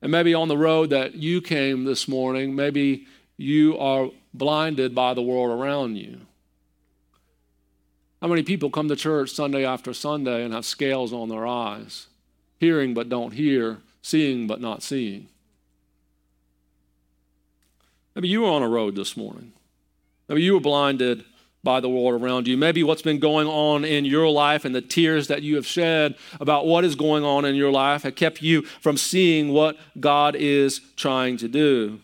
And 0.00 0.12
maybe 0.12 0.34
on 0.34 0.48
the 0.48 0.56
road 0.56 0.90
that 0.90 1.14
you 1.14 1.40
came 1.40 1.84
this 1.84 2.06
morning, 2.06 2.54
maybe 2.54 3.06
you 3.36 3.78
are 3.78 4.10
blinded 4.32 4.94
by 4.94 5.14
the 5.14 5.22
world 5.22 5.58
around 5.58 5.96
you. 5.96 6.20
How 8.20 8.28
many 8.28 8.42
people 8.42 8.70
come 8.70 8.88
to 8.88 8.96
church 8.96 9.30
Sunday 9.30 9.64
after 9.64 9.94
Sunday 9.94 10.44
and 10.44 10.52
have 10.52 10.64
scales 10.64 11.12
on 11.12 11.28
their 11.28 11.46
eyes, 11.46 12.08
hearing 12.58 12.94
but 12.94 13.08
don't 13.08 13.32
hear, 13.32 13.78
seeing 14.02 14.46
but 14.46 14.60
not 14.60 14.82
seeing? 14.82 15.28
Maybe 18.18 18.30
you 18.30 18.40
were 18.40 18.50
on 18.50 18.64
a 18.64 18.68
road 18.68 18.96
this 18.96 19.16
morning. 19.16 19.52
Maybe 20.28 20.42
you 20.42 20.54
were 20.54 20.60
blinded 20.60 21.24
by 21.62 21.78
the 21.78 21.88
world 21.88 22.20
around 22.20 22.48
you. 22.48 22.56
Maybe 22.56 22.82
what's 22.82 23.00
been 23.00 23.20
going 23.20 23.46
on 23.46 23.84
in 23.84 24.04
your 24.04 24.28
life 24.28 24.64
and 24.64 24.74
the 24.74 24.80
tears 24.80 25.28
that 25.28 25.42
you 25.42 25.54
have 25.54 25.64
shed 25.64 26.16
about 26.40 26.66
what 26.66 26.84
is 26.84 26.96
going 26.96 27.22
on 27.22 27.44
in 27.44 27.54
your 27.54 27.70
life 27.70 28.02
have 28.02 28.16
kept 28.16 28.42
you 28.42 28.62
from 28.62 28.96
seeing 28.96 29.50
what 29.50 29.76
God 30.00 30.34
is 30.34 30.80
trying 30.96 31.36
to 31.36 31.46
do. 31.46 32.00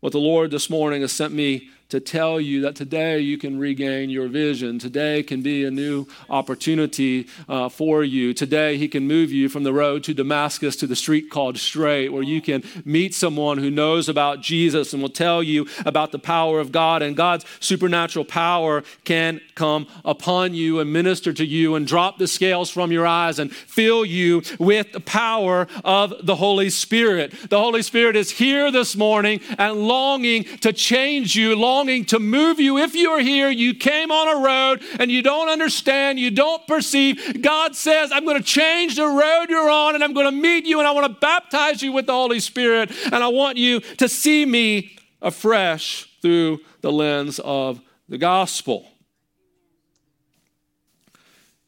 What 0.00 0.10
the 0.10 0.18
Lord 0.18 0.50
this 0.50 0.68
morning 0.68 1.02
has 1.02 1.12
sent 1.12 1.32
me 1.32 1.70
to 1.88 2.00
tell 2.00 2.40
you 2.40 2.60
that 2.62 2.74
today 2.74 3.20
you 3.20 3.38
can 3.38 3.58
regain 3.58 4.10
your 4.10 4.28
vision. 4.28 4.78
Today 4.78 5.22
can 5.22 5.42
be 5.42 5.64
a 5.64 5.70
new 5.70 6.06
opportunity 6.28 7.28
uh, 7.48 7.68
for 7.68 8.02
you. 8.02 8.34
Today, 8.34 8.76
He 8.76 8.88
can 8.88 9.06
move 9.06 9.30
you 9.30 9.48
from 9.48 9.62
the 9.62 9.72
road 9.72 10.04
to 10.04 10.14
Damascus 10.14 10.76
to 10.76 10.86
the 10.86 10.96
street 10.96 11.30
called 11.30 11.58
Straight, 11.58 12.12
where 12.12 12.22
you 12.22 12.40
can 12.40 12.64
meet 12.84 13.14
someone 13.14 13.58
who 13.58 13.70
knows 13.70 14.08
about 14.08 14.40
Jesus 14.40 14.92
and 14.92 15.00
will 15.00 15.08
tell 15.08 15.42
you 15.42 15.66
about 15.84 16.12
the 16.12 16.18
power 16.18 16.60
of 16.60 16.72
God. 16.72 17.02
And 17.02 17.16
God's 17.16 17.44
supernatural 17.60 18.24
power 18.24 18.82
can 19.04 19.40
come 19.54 19.86
upon 20.04 20.54
you 20.54 20.80
and 20.80 20.92
minister 20.92 21.32
to 21.32 21.46
you 21.46 21.74
and 21.74 21.86
drop 21.86 22.18
the 22.18 22.26
scales 22.26 22.70
from 22.70 22.90
your 22.90 23.06
eyes 23.06 23.38
and 23.38 23.54
fill 23.54 24.04
you 24.04 24.42
with 24.58 24.92
the 24.92 25.00
power 25.00 25.68
of 25.84 26.14
the 26.26 26.36
Holy 26.36 26.70
Spirit. 26.70 27.32
The 27.50 27.58
Holy 27.58 27.82
Spirit 27.82 28.16
is 28.16 28.30
here 28.30 28.70
this 28.72 28.96
morning 28.96 29.40
and 29.58 29.86
longing 29.86 30.44
to 30.58 30.72
change 30.72 31.36
you, 31.36 31.54
longing 31.54 31.83
longing 31.84 32.04
to 32.06 32.18
move 32.18 32.58
you. 32.58 32.78
If 32.78 32.94
you 32.94 33.10
are 33.10 33.20
here, 33.20 33.50
you 33.50 33.74
came 33.74 34.10
on 34.10 34.38
a 34.38 34.40
road 34.42 34.82
and 34.98 35.10
you 35.10 35.22
don't 35.22 35.50
understand, 35.50 36.18
you 36.18 36.30
don't 36.30 36.66
perceive. 36.66 37.42
God 37.42 37.76
says, 37.76 38.10
I'm 38.10 38.24
going 38.24 38.38
to 38.38 38.42
change 38.42 38.96
the 38.96 39.06
road 39.06 39.46
you're 39.50 39.68
on 39.68 39.94
and 39.94 40.02
I'm 40.02 40.14
going 40.14 40.26
to 40.26 40.32
meet 40.32 40.64
you 40.64 40.78
and 40.78 40.88
I 40.88 40.92
want 40.92 41.06
to 41.12 41.20
baptize 41.20 41.82
you 41.82 41.92
with 41.92 42.06
the 42.06 42.14
Holy 42.14 42.40
Spirit. 42.40 42.90
And 43.12 43.16
I 43.16 43.28
want 43.28 43.58
you 43.58 43.80
to 43.80 44.08
see 44.08 44.46
me 44.46 44.96
afresh 45.20 46.08
through 46.22 46.60
the 46.80 46.90
lens 46.90 47.38
of 47.38 47.82
the 48.08 48.16
gospel. 48.16 48.88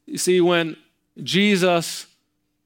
You 0.07 0.17
see, 0.17 0.41
when 0.41 0.77
Jesus 1.21 2.07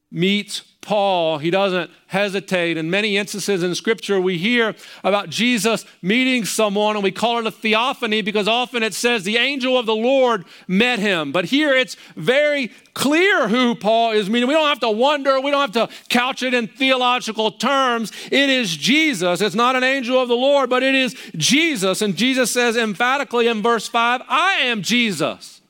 meets 0.09 0.63
Paul, 0.81 1.37
he 1.37 1.51
doesn't 1.51 1.91
hesitate. 2.07 2.75
In 2.75 2.89
many 2.89 3.15
instances 3.15 3.61
in 3.61 3.75
Scripture, 3.75 4.19
we 4.19 4.39
hear 4.39 4.75
about 5.03 5.29
Jesus 5.29 5.85
meeting 6.01 6.43
someone, 6.43 6.95
and 6.95 7.03
we 7.03 7.11
call 7.11 7.37
it 7.37 7.45
a 7.45 7.51
theophany 7.51 8.23
because 8.23 8.47
often 8.47 8.81
it 8.81 8.95
says 8.95 9.23
the 9.23 9.37
angel 9.37 9.77
of 9.77 9.85
the 9.85 9.95
Lord 9.95 10.43
met 10.67 10.97
him. 10.97 11.31
But 11.31 11.45
here 11.45 11.71
it's 11.73 11.95
very 12.15 12.71
clear 12.95 13.47
who 13.47 13.75
Paul 13.75 14.11
is 14.11 14.27
meeting. 14.27 14.47
We 14.47 14.55
don't 14.55 14.67
have 14.67 14.79
to 14.79 14.89
wonder, 14.89 15.39
we 15.39 15.51
don't 15.51 15.61
have 15.61 15.89
to 15.89 15.95
couch 16.09 16.41
it 16.41 16.53
in 16.55 16.67
theological 16.67 17.51
terms. 17.51 18.11
It 18.31 18.49
is 18.49 18.75
Jesus. 18.75 19.39
It's 19.39 19.55
not 19.55 19.75
an 19.75 19.83
angel 19.83 20.19
of 20.19 20.29
the 20.29 20.35
Lord, 20.35 20.69
but 20.69 20.81
it 20.81 20.95
is 20.95 21.15
Jesus. 21.35 22.01
And 22.01 22.15
Jesus 22.15 22.49
says 22.51 22.75
emphatically 22.75 23.47
in 23.47 23.61
verse 23.61 23.87
5, 23.87 24.23
I 24.27 24.53
am 24.61 24.81
Jesus. 24.81 25.60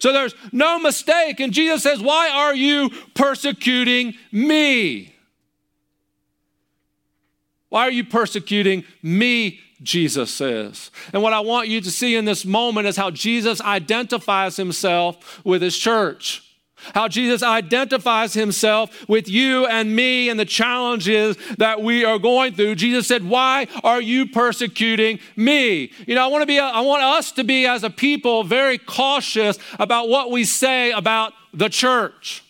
So 0.00 0.12
there's 0.12 0.34
no 0.50 0.78
mistake. 0.78 1.40
And 1.40 1.52
Jesus 1.52 1.82
says, 1.82 2.00
Why 2.00 2.30
are 2.30 2.54
you 2.54 2.90
persecuting 3.14 4.14
me? 4.32 5.14
Why 7.68 7.82
are 7.82 7.92
you 7.92 8.04
persecuting 8.04 8.84
me? 9.02 9.60
Jesus 9.82 10.32
says. 10.32 10.90
And 11.12 11.22
what 11.22 11.32
I 11.32 11.40
want 11.40 11.68
you 11.68 11.80
to 11.80 11.90
see 11.90 12.14
in 12.14 12.26
this 12.26 12.44
moment 12.44 12.86
is 12.86 12.96
how 12.96 13.10
Jesus 13.10 13.60
identifies 13.62 14.56
himself 14.56 15.42
with 15.44 15.62
his 15.62 15.76
church. 15.76 16.49
How 16.94 17.08
Jesus 17.08 17.42
identifies 17.42 18.34
himself 18.34 19.08
with 19.08 19.28
you 19.28 19.66
and 19.66 19.94
me 19.94 20.28
and 20.28 20.38
the 20.38 20.44
challenges 20.44 21.36
that 21.58 21.82
we 21.82 22.04
are 22.04 22.18
going 22.18 22.54
through. 22.54 22.74
Jesus 22.76 23.06
said, 23.06 23.28
Why 23.28 23.66
are 23.82 24.00
you 24.00 24.26
persecuting 24.26 25.20
me? 25.36 25.92
You 26.06 26.14
know, 26.14 26.24
I 26.24 26.28
want 26.28 26.42
to 26.42 26.46
be, 26.46 26.58
I 26.58 26.80
want 26.80 27.02
us 27.02 27.32
to 27.32 27.44
be 27.44 27.66
as 27.66 27.84
a 27.84 27.90
people 27.90 28.44
very 28.44 28.78
cautious 28.78 29.58
about 29.78 30.08
what 30.08 30.30
we 30.30 30.44
say 30.44 30.92
about 30.92 31.32
the 31.52 31.68
church. 31.68 32.44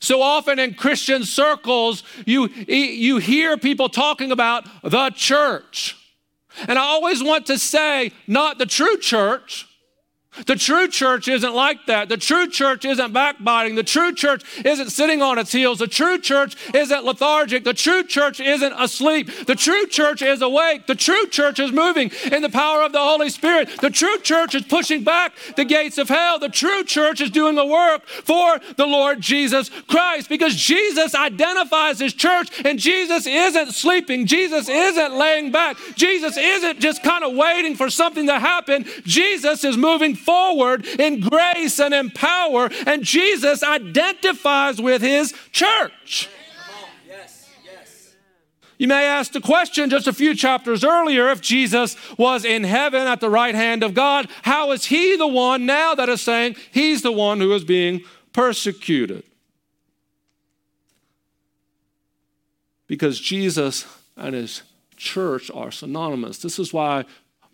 So 0.00 0.22
often 0.22 0.58
in 0.58 0.74
Christian 0.74 1.24
circles, 1.24 2.02
you, 2.24 2.48
you 2.66 3.18
hear 3.18 3.58
people 3.58 3.90
talking 3.90 4.32
about 4.32 4.66
the 4.82 5.10
church. 5.10 5.96
And 6.66 6.78
I 6.78 6.82
always 6.82 7.22
want 7.22 7.46
to 7.46 7.58
say, 7.58 8.12
not 8.26 8.58
the 8.58 8.66
true 8.66 8.96
church, 8.98 9.68
the 10.46 10.54
true 10.54 10.86
church 10.86 11.26
isn't 11.26 11.54
like 11.54 11.86
that. 11.86 12.08
The 12.08 12.16
true 12.16 12.48
church 12.48 12.84
isn't 12.84 13.12
backbiting. 13.12 13.74
The 13.74 13.82
true 13.82 14.14
church 14.14 14.44
isn't 14.64 14.90
sitting 14.90 15.22
on 15.22 15.38
its 15.38 15.50
heels. 15.50 15.80
The 15.80 15.88
true 15.88 16.20
church 16.20 16.56
isn't 16.72 17.04
lethargic. 17.04 17.64
The 17.64 17.74
true 17.74 18.04
church 18.04 18.38
isn't 18.38 18.72
asleep. 18.78 19.46
The 19.46 19.56
true 19.56 19.86
church 19.88 20.22
is 20.22 20.40
awake. 20.40 20.86
The 20.86 20.94
true 20.94 21.26
church 21.26 21.58
is 21.58 21.72
moving 21.72 22.12
in 22.30 22.42
the 22.42 22.48
power 22.48 22.82
of 22.82 22.92
the 22.92 23.00
Holy 23.00 23.28
Spirit. 23.28 23.70
The 23.80 23.90
true 23.90 24.18
church 24.20 24.54
is 24.54 24.62
pushing 24.62 25.02
back 25.02 25.32
the 25.56 25.64
gates 25.64 25.98
of 25.98 26.08
hell. 26.08 26.38
The 26.38 26.48
true 26.48 26.84
church 26.84 27.20
is 27.20 27.30
doing 27.30 27.56
the 27.56 27.66
work 27.66 28.06
for 28.06 28.60
the 28.76 28.86
Lord 28.86 29.20
Jesus 29.20 29.68
Christ 29.88 30.28
because 30.28 30.54
Jesus 30.54 31.12
identifies 31.14 31.98
his 31.98 32.14
church 32.14 32.64
and 32.64 32.78
Jesus 32.78 33.26
isn't 33.26 33.72
sleeping. 33.72 34.26
Jesus 34.26 34.68
isn't 34.68 35.14
laying 35.14 35.50
back. 35.50 35.76
Jesus 35.96 36.36
isn't 36.36 36.78
just 36.78 37.02
kind 37.02 37.24
of 37.24 37.34
waiting 37.34 37.74
for 37.74 37.90
something 37.90 38.26
to 38.26 38.38
happen. 38.38 38.86
Jesus 39.04 39.64
is 39.64 39.76
moving 39.76 40.14
forward 40.20 40.86
in 40.86 41.20
grace 41.20 41.80
and 41.80 41.94
in 41.94 42.10
power, 42.10 42.70
and 42.86 43.02
Jesus 43.02 43.62
identifies 43.62 44.80
with 44.80 45.02
his 45.02 45.34
church. 45.52 46.28
You 48.80 48.88
may 48.88 49.04
ask 49.04 49.32
the 49.32 49.42
question 49.42 49.90
just 49.90 50.06
a 50.06 50.12
few 50.12 50.34
chapters 50.34 50.82
earlier 50.82 51.28
if 51.28 51.42
Jesus 51.42 51.98
was 52.16 52.46
in 52.46 52.64
heaven 52.64 53.06
at 53.06 53.20
the 53.20 53.28
right 53.28 53.54
hand 53.54 53.82
of 53.82 53.92
God, 53.92 54.30
how 54.40 54.72
is 54.72 54.86
he 54.86 55.16
the 55.16 55.26
one 55.26 55.66
now 55.66 55.94
that 55.94 56.08
is 56.08 56.22
saying 56.22 56.56
he's 56.72 57.02
the 57.02 57.12
one 57.12 57.40
who 57.40 57.52
is 57.52 57.62
being 57.62 58.00
persecuted? 58.32 59.22
Because 62.86 63.20
Jesus 63.20 63.84
and 64.16 64.34
his 64.34 64.62
church 64.96 65.50
are 65.50 65.70
synonymous. 65.70 66.38
This 66.38 66.58
is 66.58 66.72
why 66.72 67.04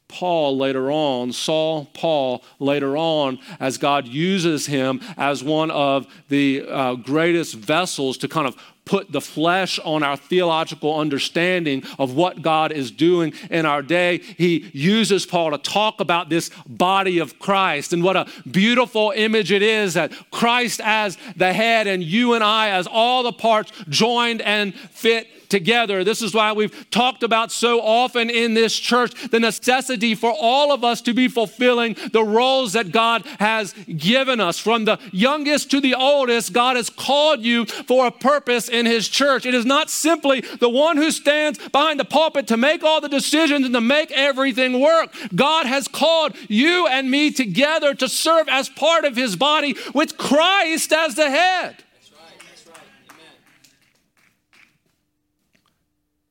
Paul 0.08 0.56
later 0.56 0.90
on, 0.90 1.32
Saul 1.32 1.86
Paul 1.94 2.44
later 2.58 2.96
on, 2.96 3.38
as 3.58 3.78
God 3.78 4.06
uses 4.06 4.66
him 4.66 5.00
as 5.16 5.42
one 5.42 5.70
of 5.70 6.06
the 6.28 6.66
uh, 6.68 6.94
greatest 6.94 7.54
vessels 7.54 8.16
to 8.18 8.28
kind 8.28 8.46
of 8.46 8.56
put 8.86 9.12
the 9.12 9.20
flesh 9.20 9.78
on 9.84 10.02
our 10.02 10.16
theological 10.16 10.98
understanding 10.98 11.82
of 11.98 12.14
what 12.14 12.40
God 12.40 12.72
is 12.72 12.90
doing 12.90 13.34
in 13.50 13.66
our 13.66 13.82
day. 13.82 14.18
He 14.18 14.70
uses 14.72 15.26
Paul 15.26 15.50
to 15.50 15.58
talk 15.58 16.00
about 16.00 16.30
this 16.30 16.50
body 16.66 17.18
of 17.18 17.38
Christ 17.38 17.92
and 17.92 18.02
what 18.02 18.16
a 18.16 18.26
beautiful 18.50 19.12
image 19.14 19.52
it 19.52 19.62
is 19.62 19.94
that 19.94 20.12
Christ 20.30 20.80
as 20.82 21.18
the 21.36 21.52
head 21.52 21.86
and 21.86 22.02
you 22.02 22.34
and 22.34 22.42
I 22.42 22.70
as 22.70 22.86
all 22.86 23.22
the 23.22 23.32
parts 23.32 23.72
joined 23.88 24.40
and 24.40 24.74
fit 24.74 25.28
together. 25.48 26.04
This 26.04 26.22
is 26.22 26.34
why 26.34 26.52
we've 26.52 26.90
talked 26.90 27.22
about 27.22 27.52
so 27.52 27.80
often 27.80 28.30
in 28.30 28.54
this 28.54 28.76
church 28.76 29.30
the 29.30 29.40
necessity 29.40 30.14
for 30.14 30.32
all 30.32 30.72
of 30.72 30.84
us 30.84 31.00
to 31.02 31.14
be 31.14 31.28
fulfilling 31.28 31.96
the 32.12 32.24
roles 32.24 32.72
that 32.74 32.92
God 32.92 33.24
has 33.38 33.72
given 33.96 34.40
us. 34.40 34.58
From 34.58 34.84
the 34.84 34.98
youngest 35.12 35.70
to 35.70 35.80
the 35.80 35.94
oldest, 35.94 36.52
God 36.52 36.76
has 36.76 36.90
called 36.90 37.40
you 37.40 37.64
for 37.66 38.06
a 38.06 38.10
purpose 38.10 38.68
in 38.76 38.86
his 38.86 39.08
church. 39.08 39.46
It 39.46 39.54
is 39.54 39.64
not 39.64 39.90
simply 39.90 40.40
the 40.40 40.68
one 40.68 40.96
who 40.96 41.10
stands 41.10 41.58
behind 41.68 41.98
the 41.98 42.04
pulpit 42.04 42.46
to 42.48 42.56
make 42.56 42.84
all 42.84 43.00
the 43.00 43.08
decisions 43.08 43.64
and 43.64 43.74
to 43.74 43.80
make 43.80 44.10
everything 44.12 44.80
work. 44.80 45.14
God 45.34 45.66
has 45.66 45.88
called 45.88 46.36
you 46.48 46.86
and 46.86 47.10
me 47.10 47.30
together 47.30 47.94
to 47.94 48.08
serve 48.08 48.48
as 48.48 48.68
part 48.68 49.04
of 49.04 49.16
his 49.16 49.36
body 49.36 49.76
with 49.94 50.16
Christ 50.16 50.92
as 50.92 51.14
the 51.14 51.30
head. 51.30 51.82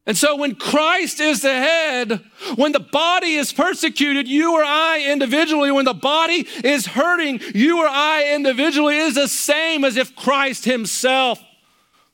And 0.07 0.15
so, 0.15 0.35
when 0.35 0.53
Christ 0.53 1.19
is 1.19 1.41
the 1.41 1.53
head, 1.53 2.21
when 2.55 2.73
the 2.73 2.79
body 2.79 3.33
is 3.33 3.51
persecuted, 3.51 4.27
you 4.27 4.53
or 4.53 4.63
I 4.63 5.03
individually, 5.09 5.71
when 5.71 5.85
the 5.85 5.95
body 5.95 6.47
is 6.63 6.85
hurting, 6.85 7.41
you 7.55 7.79
or 7.79 7.87
I 7.87 8.33
individually, 8.35 8.97
is 8.97 9.15
the 9.15 9.27
same 9.27 9.83
as 9.83 9.97
if 9.97 10.15
Christ 10.15 10.65
Himself 10.65 11.41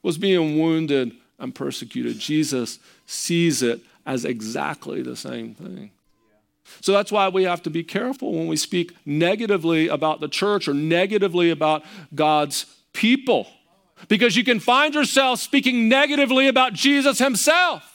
was 0.04 0.18
being 0.18 0.60
wounded 0.60 1.14
and 1.40 1.54
persecuted. 1.54 2.20
Jesus 2.20 2.80
sees 3.06 3.62
it 3.62 3.82
as 4.06 4.26
exactly 4.26 5.02
the 5.02 5.16
same 5.16 5.54
thing. 5.54 5.92
So 6.80 6.92
that's 6.92 7.12
why 7.12 7.28
we 7.28 7.44
have 7.44 7.62
to 7.64 7.70
be 7.70 7.84
careful 7.84 8.32
when 8.32 8.48
we 8.48 8.56
speak 8.56 8.96
negatively 9.06 9.88
about 9.88 10.22
the 10.22 10.28
church 10.30 10.68
or 10.68 10.74
negatively 10.74 11.50
about 11.50 11.84
God's 12.16 12.66
people 12.94 13.48
because 14.08 14.36
you 14.36 14.44
can 14.44 14.60
find 14.60 14.94
yourself 14.94 15.40
speaking 15.40 15.90
negatively 15.90 16.48
about 16.48 16.74
Jesus 16.74 17.20
himself. 17.20 17.91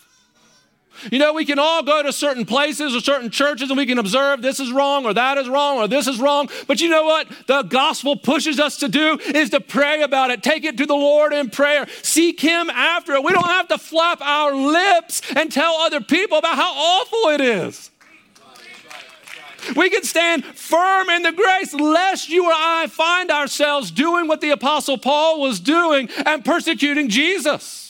You 1.10 1.18
know, 1.18 1.32
we 1.32 1.44
can 1.44 1.58
all 1.58 1.82
go 1.82 2.02
to 2.02 2.12
certain 2.12 2.44
places 2.44 2.94
or 2.94 3.00
certain 3.00 3.30
churches 3.30 3.70
and 3.70 3.76
we 3.76 3.86
can 3.86 3.98
observe 3.98 4.42
this 4.42 4.60
is 4.60 4.70
wrong 4.72 5.06
or 5.06 5.14
that 5.14 5.38
is 5.38 5.48
wrong 5.48 5.78
or 5.78 5.88
this 5.88 6.06
is 6.06 6.18
wrong. 6.18 6.48
But 6.66 6.80
you 6.80 6.88
know 6.88 7.04
what 7.04 7.28
the 7.46 7.62
gospel 7.62 8.16
pushes 8.16 8.58
us 8.58 8.78
to 8.78 8.88
do 8.88 9.18
is 9.34 9.50
to 9.50 9.60
pray 9.60 10.02
about 10.02 10.30
it. 10.30 10.42
Take 10.42 10.64
it 10.64 10.76
to 10.78 10.86
the 10.86 10.94
Lord 10.94 11.32
in 11.32 11.50
prayer. 11.50 11.86
Seek 12.02 12.40
Him 12.40 12.70
after 12.70 13.12
it. 13.14 13.24
We 13.24 13.32
don't 13.32 13.46
have 13.46 13.68
to 13.68 13.78
flap 13.78 14.20
our 14.20 14.54
lips 14.54 15.22
and 15.34 15.50
tell 15.50 15.74
other 15.74 16.00
people 16.00 16.38
about 16.38 16.56
how 16.56 16.72
awful 16.74 17.30
it 17.30 17.40
is. 17.40 17.90
We 19.74 19.90
can 19.90 20.04
stand 20.04 20.44
firm 20.44 21.08
in 21.10 21.22
the 21.22 21.32
grace 21.32 21.74
lest 21.74 22.28
you 22.28 22.44
or 22.46 22.52
I 22.54 22.86
find 22.88 23.30
ourselves 23.30 23.90
doing 23.90 24.28
what 24.28 24.40
the 24.40 24.50
Apostle 24.50 24.98
Paul 24.98 25.40
was 25.40 25.58
doing 25.58 26.08
and 26.24 26.44
persecuting 26.44 27.08
Jesus. 27.08 27.85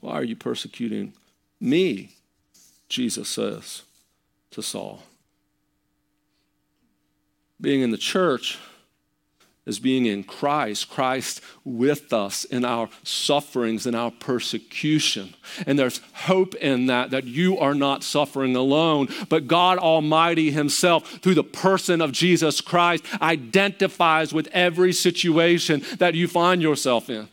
Why 0.00 0.12
are 0.12 0.24
you 0.24 0.36
persecuting 0.36 1.12
me? 1.60 2.16
Jesus 2.88 3.28
says 3.28 3.82
to 4.50 4.62
Saul. 4.62 5.02
Being 7.60 7.82
in 7.82 7.90
the 7.90 7.98
church 7.98 8.58
is 9.66 9.78
being 9.78 10.06
in 10.06 10.24
Christ, 10.24 10.88
Christ 10.88 11.40
with 11.64 12.12
us 12.12 12.44
in 12.44 12.64
our 12.64 12.88
sufferings 13.04 13.86
and 13.86 13.94
our 13.94 14.10
persecution. 14.10 15.34
And 15.66 15.78
there's 15.78 16.00
hope 16.12 16.54
in 16.56 16.86
that, 16.86 17.10
that 17.10 17.24
you 17.24 17.58
are 17.58 17.74
not 17.74 18.02
suffering 18.02 18.56
alone, 18.56 19.08
but 19.28 19.46
God 19.46 19.78
Almighty 19.78 20.50
Himself, 20.50 21.08
through 21.20 21.34
the 21.34 21.44
person 21.44 22.00
of 22.00 22.12
Jesus 22.12 22.60
Christ, 22.60 23.04
identifies 23.20 24.32
with 24.32 24.48
every 24.52 24.92
situation 24.92 25.82
that 25.98 26.14
you 26.14 26.26
find 26.26 26.62
yourself 26.62 27.10
in. 27.10 27.28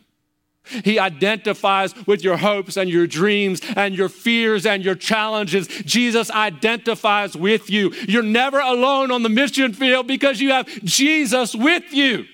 He 0.84 0.98
identifies 0.98 1.94
with 2.06 2.22
your 2.22 2.36
hopes 2.36 2.76
and 2.76 2.88
your 2.90 3.06
dreams 3.06 3.60
and 3.76 3.94
your 3.94 4.08
fears 4.08 4.66
and 4.66 4.84
your 4.84 4.94
challenges. 4.94 5.68
Jesus 5.68 6.30
identifies 6.30 7.36
with 7.36 7.70
you. 7.70 7.92
You're 8.06 8.22
never 8.22 8.60
alone 8.60 9.10
on 9.10 9.22
the 9.22 9.28
mission 9.28 9.72
field 9.72 10.06
because 10.06 10.40
you 10.40 10.50
have 10.50 10.66
Jesus 10.84 11.54
with 11.54 11.92
you. 11.92 12.26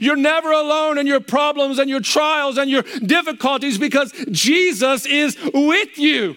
You're 0.00 0.16
never 0.16 0.50
alone 0.50 0.98
in 0.98 1.06
your 1.06 1.20
problems 1.20 1.78
and 1.78 1.88
your 1.88 2.00
trials 2.00 2.58
and 2.58 2.70
your 2.70 2.82
difficulties 2.82 3.78
because 3.78 4.12
Jesus 4.30 5.06
is 5.06 5.36
with 5.54 5.98
you. 5.98 6.36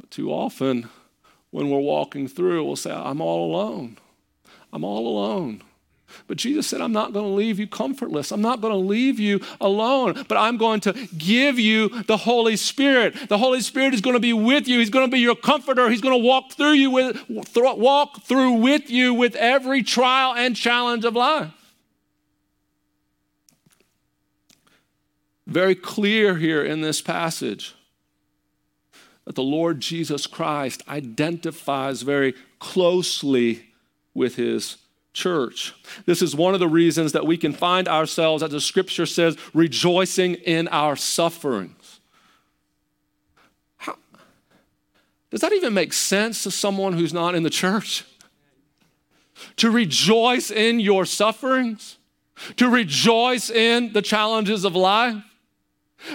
But 0.00 0.10
too 0.10 0.32
often, 0.32 0.88
when 1.50 1.70
we're 1.70 1.78
walking 1.78 2.28
through, 2.28 2.64
we'll 2.64 2.76
say, 2.76 2.92
I'm 2.92 3.20
all 3.20 3.50
alone. 3.50 3.98
I'm 4.72 4.84
all 4.84 5.06
alone. 5.06 5.62
But 6.26 6.36
Jesus 6.36 6.66
said, 6.66 6.80
I'm 6.80 6.92
not 6.92 7.12
going 7.12 7.24
to 7.24 7.32
leave 7.32 7.58
you 7.58 7.66
comfortless. 7.66 8.32
I'm 8.32 8.40
not 8.40 8.60
going 8.60 8.72
to 8.72 8.78
leave 8.78 9.18
you 9.18 9.40
alone, 9.60 10.24
but 10.28 10.36
I'm 10.36 10.56
going 10.56 10.80
to 10.80 10.92
give 11.16 11.58
you 11.58 12.02
the 12.04 12.16
Holy 12.16 12.56
Spirit. 12.56 13.28
The 13.28 13.38
Holy 13.38 13.60
Spirit 13.60 13.94
is 13.94 14.00
going 14.00 14.14
to 14.14 14.20
be 14.20 14.32
with 14.32 14.68
you. 14.68 14.78
He's 14.78 14.90
going 14.90 15.08
to 15.08 15.14
be 15.14 15.20
your 15.20 15.36
comforter. 15.36 15.88
He's 15.88 16.00
going 16.00 16.18
to 16.18 16.26
walk 16.26 16.52
through 16.52 16.72
you 16.72 16.90
with 16.90 17.24
walk 17.54 18.22
through 18.22 18.52
with 18.52 18.90
you 18.90 19.14
with 19.14 19.34
every 19.36 19.82
trial 19.82 20.34
and 20.34 20.56
challenge 20.56 21.04
of 21.04 21.14
life. 21.14 21.52
Very 25.46 25.74
clear 25.74 26.36
here 26.36 26.62
in 26.62 26.82
this 26.82 27.00
passage 27.00 27.74
that 29.24 29.34
the 29.34 29.42
Lord 29.42 29.80
Jesus 29.80 30.26
Christ 30.26 30.82
identifies 30.88 32.02
very 32.02 32.34
closely 32.58 33.66
with 34.14 34.36
his 34.36 34.76
church. 35.12 35.74
This 36.06 36.22
is 36.22 36.34
one 36.34 36.54
of 36.54 36.60
the 36.60 36.68
reasons 36.68 37.12
that 37.12 37.26
we 37.26 37.36
can 37.36 37.52
find 37.52 37.88
ourselves, 37.88 38.42
as 38.42 38.50
the 38.50 38.60
scripture 38.60 39.06
says, 39.06 39.36
rejoicing 39.52 40.34
in 40.34 40.68
our 40.68 40.96
sufferings. 40.96 42.00
How, 43.76 43.96
does 45.30 45.40
that 45.40 45.52
even 45.52 45.74
make 45.74 45.92
sense 45.92 46.42
to 46.44 46.50
someone 46.50 46.92
who's 46.92 47.12
not 47.12 47.34
in 47.34 47.42
the 47.42 47.50
church? 47.50 48.04
To 49.56 49.70
rejoice 49.70 50.50
in 50.50 50.80
your 50.80 51.04
sufferings, 51.04 51.98
to 52.56 52.68
rejoice 52.68 53.50
in 53.50 53.92
the 53.92 54.02
challenges 54.02 54.64
of 54.64 54.74
life. 54.76 55.22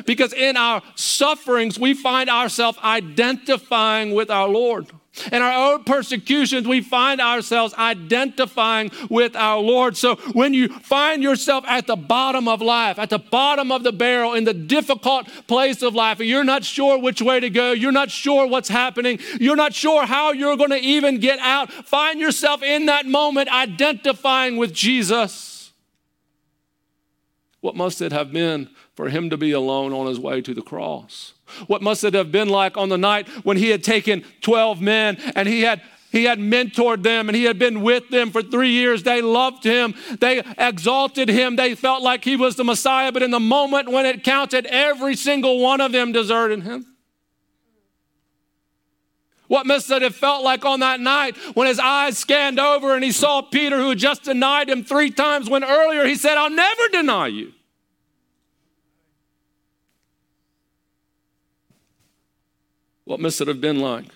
Because 0.05 0.31
in 0.31 0.55
our 0.55 0.81
sufferings, 0.95 1.77
we 1.77 1.93
find 1.93 2.29
ourselves 2.29 2.77
identifying 2.83 4.13
with 4.13 4.29
our 4.31 4.47
Lord. 4.47 4.87
In 5.31 5.43
our 5.43 5.73
own 5.73 5.83
persecutions, 5.83 6.67
we 6.67 6.81
find 6.81 7.21
ourselves 7.21 7.73
identifying 7.75 8.89
with 9.09 9.35
our 9.35 9.59
Lord. 9.59 9.95
So 9.95 10.15
when 10.33 10.55
you 10.55 10.69
find 10.69 11.21
yourself 11.21 11.63
at 11.67 11.85
the 11.85 11.95
bottom 11.95 12.47
of 12.47 12.61
life, 12.61 12.97
at 12.97 13.11
the 13.11 13.19
bottom 13.19 13.71
of 13.71 13.83
the 13.83 13.91
barrel, 13.91 14.33
in 14.33 14.43
the 14.43 14.55
difficult 14.55 15.27
place 15.45 15.83
of 15.83 15.93
life, 15.93 16.19
and 16.19 16.27
you're 16.27 16.43
not 16.43 16.63
sure 16.63 16.97
which 16.97 17.21
way 17.21 17.39
to 17.39 17.51
go, 17.51 17.73
you're 17.73 17.91
not 17.91 18.09
sure 18.09 18.47
what's 18.47 18.69
happening, 18.69 19.19
you're 19.39 19.55
not 19.55 19.75
sure 19.75 20.07
how 20.07 20.31
you're 20.31 20.57
going 20.57 20.71
to 20.71 20.81
even 20.81 21.19
get 21.19 21.37
out, 21.39 21.71
find 21.71 22.19
yourself 22.19 22.63
in 22.63 22.87
that 22.87 23.05
moment 23.05 23.49
identifying 23.49 24.57
with 24.57 24.73
Jesus. 24.73 25.73
What 27.61 27.75
must 27.75 28.01
it 28.01 28.11
have 28.11 28.33
been 28.33 28.71
for 28.95 29.09
him 29.09 29.29
to 29.29 29.37
be 29.37 29.51
alone 29.51 29.93
on 29.93 30.07
his 30.07 30.19
way 30.19 30.41
to 30.41 30.53
the 30.55 30.61
cross? 30.61 31.33
What 31.67 31.81
must 31.81 32.03
it 32.03 32.13
have 32.13 32.31
been 32.31 32.49
like 32.49 32.77
on 32.77 32.89
the 32.89 32.97
night 32.97 33.27
when 33.43 33.57
he 33.57 33.69
had 33.69 33.83
taken 33.83 34.23
12 34.41 34.81
men 34.81 35.17
and 35.35 35.47
he 35.47 35.61
had 35.61 35.81
he 36.13 36.25
had 36.25 36.37
mentored 36.37 37.01
them 37.01 37.27
and 37.27 37.35
he 37.35 37.45
had 37.45 37.57
been 37.57 37.81
with 37.81 38.09
them 38.09 38.29
for 38.29 38.43
three 38.43 38.69
years. 38.69 39.01
They 39.01 39.23
loved 39.23 39.63
him. 39.63 39.95
They 40.19 40.43
exalted 40.59 41.27
him. 41.27 41.55
They 41.55 41.73
felt 41.73 42.03
like 42.03 42.23
he 42.23 42.35
was 42.35 42.55
the 42.55 42.63
Messiah. 42.63 43.11
But 43.11 43.23
in 43.23 43.31
the 43.31 43.39
moment 43.39 43.91
when 43.91 44.05
it 44.05 44.23
counted, 44.23 44.67
every 44.67 45.15
single 45.15 45.59
one 45.59 45.81
of 45.81 45.91
them 45.91 46.11
deserted 46.11 46.61
him. 46.61 46.85
What 49.47 49.65
must 49.65 49.89
it 49.89 50.03
have 50.03 50.15
felt 50.15 50.43
like 50.43 50.65
on 50.65 50.81
that 50.81 50.99
night 50.99 51.35
when 51.55 51.67
his 51.67 51.79
eyes 51.79 52.17
scanned 52.17 52.59
over 52.59 52.93
and 52.93 53.03
he 53.03 53.11
saw 53.11 53.41
Peter, 53.41 53.77
who 53.77 53.89
had 53.89 53.97
just 53.97 54.23
denied 54.23 54.69
him 54.69 54.83
three 54.83 55.09
times, 55.09 55.49
when 55.49 55.63
earlier 55.63 56.05
he 56.05 56.15
said, 56.15 56.37
I'll 56.37 56.49
never 56.49 56.87
deny 56.91 57.27
you. 57.27 57.53
What 63.05 63.19
must 63.19 63.41
it 63.41 63.47
have 63.47 63.61
been 63.61 63.79
like 63.79 64.07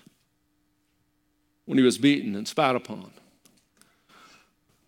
when 1.66 1.78
he 1.78 1.84
was 1.84 1.98
beaten 1.98 2.34
and 2.34 2.48
spat 2.48 2.76
upon? 2.76 3.10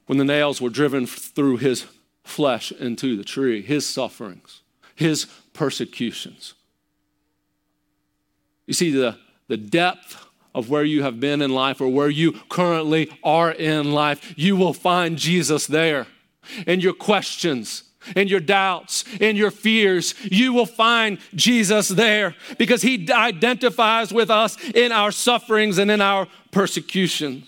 When 0.07 0.19
the 0.19 0.25
nails 0.25 0.61
were 0.61 0.71
driven 0.71 1.07
through 1.07 1.59
his 1.59 1.87
flesh 2.25 2.73
into 2.73 3.17
the 3.17 3.25
tree, 3.25 3.63
his 3.63 3.87
sufferings, 3.87 4.63
his 4.95 5.27
persecutions. 5.53 6.55
You 8.67 8.75
see, 8.75 8.91
the, 8.91 9.19
the 9.49 9.57
depth 9.57 10.27
of 10.55 10.69
where 10.69 10.85
you 10.85 11.03
have 11.03 11.21
been 11.21 11.43
in 11.43 11.51
life 11.51 11.81
or 11.81 11.89
where 11.89 12.09
you 12.09 12.33
currently 12.49 13.11
are 13.23 13.51
in 13.51 13.93
life, 13.93 14.35
you 14.37 14.57
will 14.57 14.75
find 14.75 15.17
Jesus 15.17 15.67
there. 15.67 16.07
And 16.67 16.83
your 16.83 16.93
questions, 16.93 17.85
in 18.17 18.29
your 18.29 18.41
doubts, 18.41 19.05
in 19.21 19.37
your 19.37 19.51
fears, 19.51 20.15
you 20.25 20.53
will 20.53 20.67
find 20.67 21.19
Jesus 21.35 21.89
there 21.89 22.35
because 22.59 22.83
he 22.83 23.11
identifies 23.11 24.13
with 24.13 24.31
us 24.31 24.57
in 24.71 24.93
our 24.93 25.13
sufferings 25.13 25.79
and 25.79 25.91
in 25.91 26.01
our 26.01 26.27
persecutions. 26.51 27.47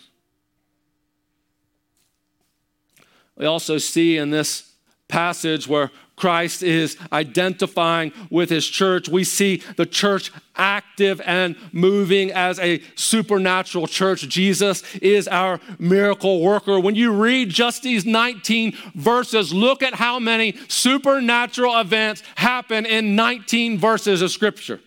We 3.36 3.46
also 3.46 3.78
see 3.78 4.18
in 4.18 4.30
this 4.30 4.72
passage 5.08 5.66
where 5.66 5.90
Christ 6.22 6.62
is 6.62 6.96
identifying 7.12 8.12
with 8.30 8.48
his 8.48 8.64
church. 8.68 9.08
We 9.08 9.24
see 9.24 9.56
the 9.76 9.86
church 9.86 10.30
active 10.54 11.20
and 11.26 11.56
moving 11.72 12.30
as 12.30 12.60
a 12.60 12.80
supernatural 12.94 13.88
church. 13.88 14.28
Jesus 14.28 14.84
is 15.02 15.26
our 15.26 15.58
miracle 15.80 16.40
worker. 16.40 16.78
When 16.78 16.94
you 16.94 17.10
read 17.10 17.50
just 17.50 17.82
these 17.82 18.06
19 18.06 18.76
verses, 18.94 19.52
look 19.52 19.82
at 19.82 19.94
how 19.94 20.20
many 20.20 20.54
supernatural 20.68 21.76
events 21.80 22.22
happen 22.36 22.86
in 22.86 23.16
19 23.16 23.80
verses 23.80 24.22
of 24.22 24.30
Scripture. 24.30 24.78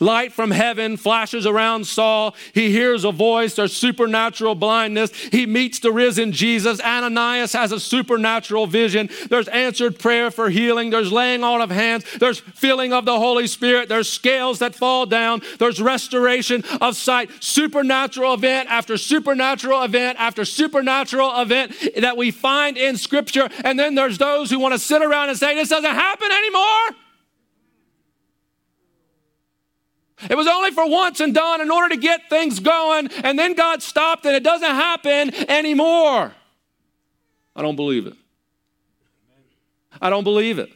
Light 0.00 0.32
from 0.32 0.50
heaven 0.50 0.96
flashes 0.96 1.46
around 1.46 1.86
Saul. 1.86 2.34
He 2.52 2.70
hears 2.70 3.04
a 3.04 3.12
voice. 3.12 3.54
There's 3.54 3.76
supernatural 3.76 4.54
blindness. 4.54 5.14
He 5.14 5.46
meets 5.46 5.78
the 5.78 5.92
risen 5.92 6.32
Jesus. 6.32 6.80
Ananias 6.80 7.52
has 7.52 7.72
a 7.72 7.80
supernatural 7.80 8.66
vision. 8.66 9.08
There's 9.28 9.48
answered 9.48 9.98
prayer 9.98 10.30
for 10.30 10.50
healing. 10.50 10.90
There's 10.90 11.12
laying 11.12 11.44
on 11.44 11.60
of 11.60 11.70
hands. 11.70 12.04
There's 12.18 12.38
filling 12.38 12.92
of 12.92 13.04
the 13.04 13.18
Holy 13.18 13.46
Spirit. 13.46 13.88
There's 13.88 14.10
scales 14.10 14.58
that 14.58 14.74
fall 14.74 15.06
down. 15.06 15.42
There's 15.58 15.80
restoration 15.80 16.64
of 16.80 16.96
sight. 16.96 17.30
Supernatural 17.40 18.34
event 18.34 18.68
after 18.70 18.96
supernatural 18.96 19.82
event 19.82 20.18
after 20.20 20.44
supernatural 20.44 21.40
event 21.40 21.72
that 21.96 22.16
we 22.16 22.30
find 22.30 22.76
in 22.76 22.96
Scripture. 22.96 23.48
And 23.64 23.78
then 23.78 23.94
there's 23.94 24.18
those 24.18 24.50
who 24.50 24.58
want 24.58 24.74
to 24.74 24.78
sit 24.78 25.02
around 25.02 25.28
and 25.28 25.38
say, 25.38 25.54
This 25.54 25.68
doesn't 25.68 25.90
happen 25.90 26.30
anymore. 26.30 27.05
It 30.30 30.36
was 30.36 30.46
only 30.46 30.70
for 30.70 30.88
once 30.88 31.20
and 31.20 31.34
done 31.34 31.60
in 31.60 31.70
order 31.70 31.94
to 31.94 32.00
get 32.00 32.30
things 32.30 32.58
going, 32.60 33.08
and 33.22 33.38
then 33.38 33.54
God 33.54 33.82
stopped 33.82 34.24
and 34.24 34.34
it 34.34 34.42
doesn't 34.42 34.66
happen 34.66 35.34
anymore. 35.48 36.32
I 37.54 37.62
don't 37.62 37.76
believe 37.76 38.06
it. 38.06 38.14
I 40.00 40.10
don't 40.10 40.24
believe 40.24 40.58
it. 40.58 40.70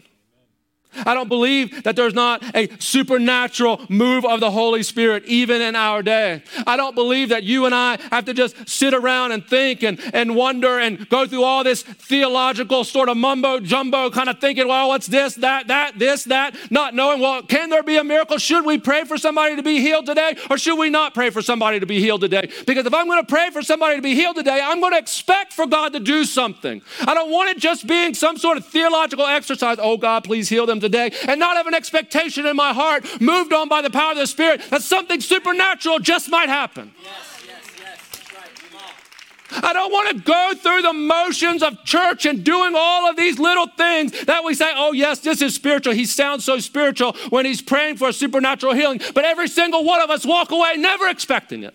I 0.95 1.15
don't 1.15 1.29
believe 1.29 1.83
that 1.85 1.97
there's 1.97 2.15
not 2.15 2.43
a 2.55 2.69
supernatural 2.79 3.81
move 3.89 4.25
of 4.25 4.41
the 4.41 4.51
Holy 4.51 4.83
Spirit 4.83 5.25
even 5.27 5.63
in 5.63 5.77
our 5.77 6.03
day. 6.03 6.43
I 6.67 6.77
don't 6.77 6.95
believe 6.95 7.29
that 7.31 7.45
you 7.45 7.67
and 7.67 7.75
I 7.75 7.99
have 8.11 8.25
to 8.27 8.35
just 8.35 8.69
sit 8.69 8.95
around 8.95 9.33
and 9.33 9.47
think 9.47 9.83
and, 9.83 10.01
and 10.13 10.35
wonder 10.35 10.79
and 10.79 11.09
go 11.09 11.27
through 11.27 11.45
all 11.45 11.65
this 11.65 11.83
theological 11.83 12.85
sort 12.85 13.09
of 13.09 13.17
mumbo 13.17 13.61
jumbo 13.61 14.11
kind 14.11 14.29
of 14.29 14.41
thinking, 14.41 14.69
well, 14.69 14.89
what's 14.89 15.07
this, 15.07 15.35
that, 15.37 15.69
that, 15.69 15.99
this, 15.99 16.25
that, 16.25 16.57
not 16.71 16.95
knowing, 16.95 17.21
well, 17.21 17.43
can 17.43 17.71
there 17.71 17.83
be 17.83 17.97
a 17.97 18.05
miracle? 18.05 18.39
Should 18.39 18.65
we 18.65 18.79
pray 18.79 19.05
for 19.05 19.17
somebody 19.17 19.57
to 19.57 19.63
be 19.63 19.81
healed 19.81 20.07
today 20.07 20.37
or 20.51 20.59
should 20.59 20.79
we 20.79 20.91
not 20.91 21.15
pray 21.15 21.31
for 21.31 21.43
somebody 21.43 21.81
to 21.81 21.87
be 21.87 22.01
healed 22.01 22.21
today? 22.21 22.51
Because 22.67 22.87
if 22.87 22.95
I'm 22.95 23.07
going 23.07 23.25
to 23.25 23.29
pray 23.29 23.51
for 23.51 23.63
somebody 23.63 23.97
to 23.97 24.03
be 24.03 24.15
healed 24.15 24.37
today, 24.37 24.61
I'm 24.63 24.81
going 24.81 24.93
to 24.93 24.99
expect 24.99 25.53
for 25.53 25.67
God 25.67 25.93
to 25.93 26.01
do 26.01 26.25
something. 26.25 26.83
I 27.01 27.15
don't 27.15 27.31
want 27.31 27.51
it 27.51 27.59
just 27.59 27.87
being 27.87 28.15
some 28.15 28.37
sort 28.37 28.57
of 28.57 28.67
theological 28.67 29.27
exercise. 29.27 29.79
Oh, 29.81 29.97
God, 29.97 30.25
please 30.25 30.49
heal 30.49 30.67
them 30.67 30.80
today 30.81 31.13
and 31.29 31.39
not 31.39 31.57
have 31.57 31.67
an 31.67 31.75
expectation 31.75 32.47
in 32.47 32.57
my 32.57 32.73
heart, 32.73 33.05
moved 33.21 33.53
on 33.53 33.69
by 33.69 33.83
the 33.83 33.91
power 33.91 34.13
of 34.13 34.19
the 34.19 34.27
Spirit, 34.27 34.63
that 34.71 34.83
something 34.83 35.21
supernatural 35.21 35.99
just 35.99 36.31
might 36.31 36.49
happen. 36.49 36.93
Yes, 37.03 37.45
yes, 37.47 37.71
yes. 37.79 38.33
Right. 39.53 39.65
I 39.65 39.73
don't 39.73 39.93
want 39.93 40.17
to 40.17 40.23
go 40.23 40.53
through 40.57 40.83
the 40.83 40.93
motions 40.93 41.63
of 41.63 41.85
church 41.85 42.25
and 42.27 42.45
doing 42.45 42.75
all 42.77 43.09
of 43.11 43.17
these 43.17 43.39
little 43.39 43.67
things 43.67 44.25
that 44.25 44.45
we 44.45 44.55
say, 44.55 44.73
oh, 44.75 44.93
yes, 44.93 45.21
this 45.21 45.43
is 45.43 45.55
spiritual. 45.55 45.93
He 45.93 46.07
sounds 46.07 46.45
so 46.45 46.59
spiritual 46.59 47.15
when 47.31 47.47
he's 47.47 47.61
praying 47.63 47.97
for 47.97 48.09
a 48.09 48.13
supernatural 48.13 48.75
healing. 48.75 49.01
But 49.15 49.25
every 49.25 49.49
single 49.49 49.85
one 49.85 50.01
of 50.01 50.11
us 50.11 50.25
walk 50.25 50.51
away 50.51 50.77
never 50.77 51.09
expecting 51.09 51.65
it. 51.65 51.75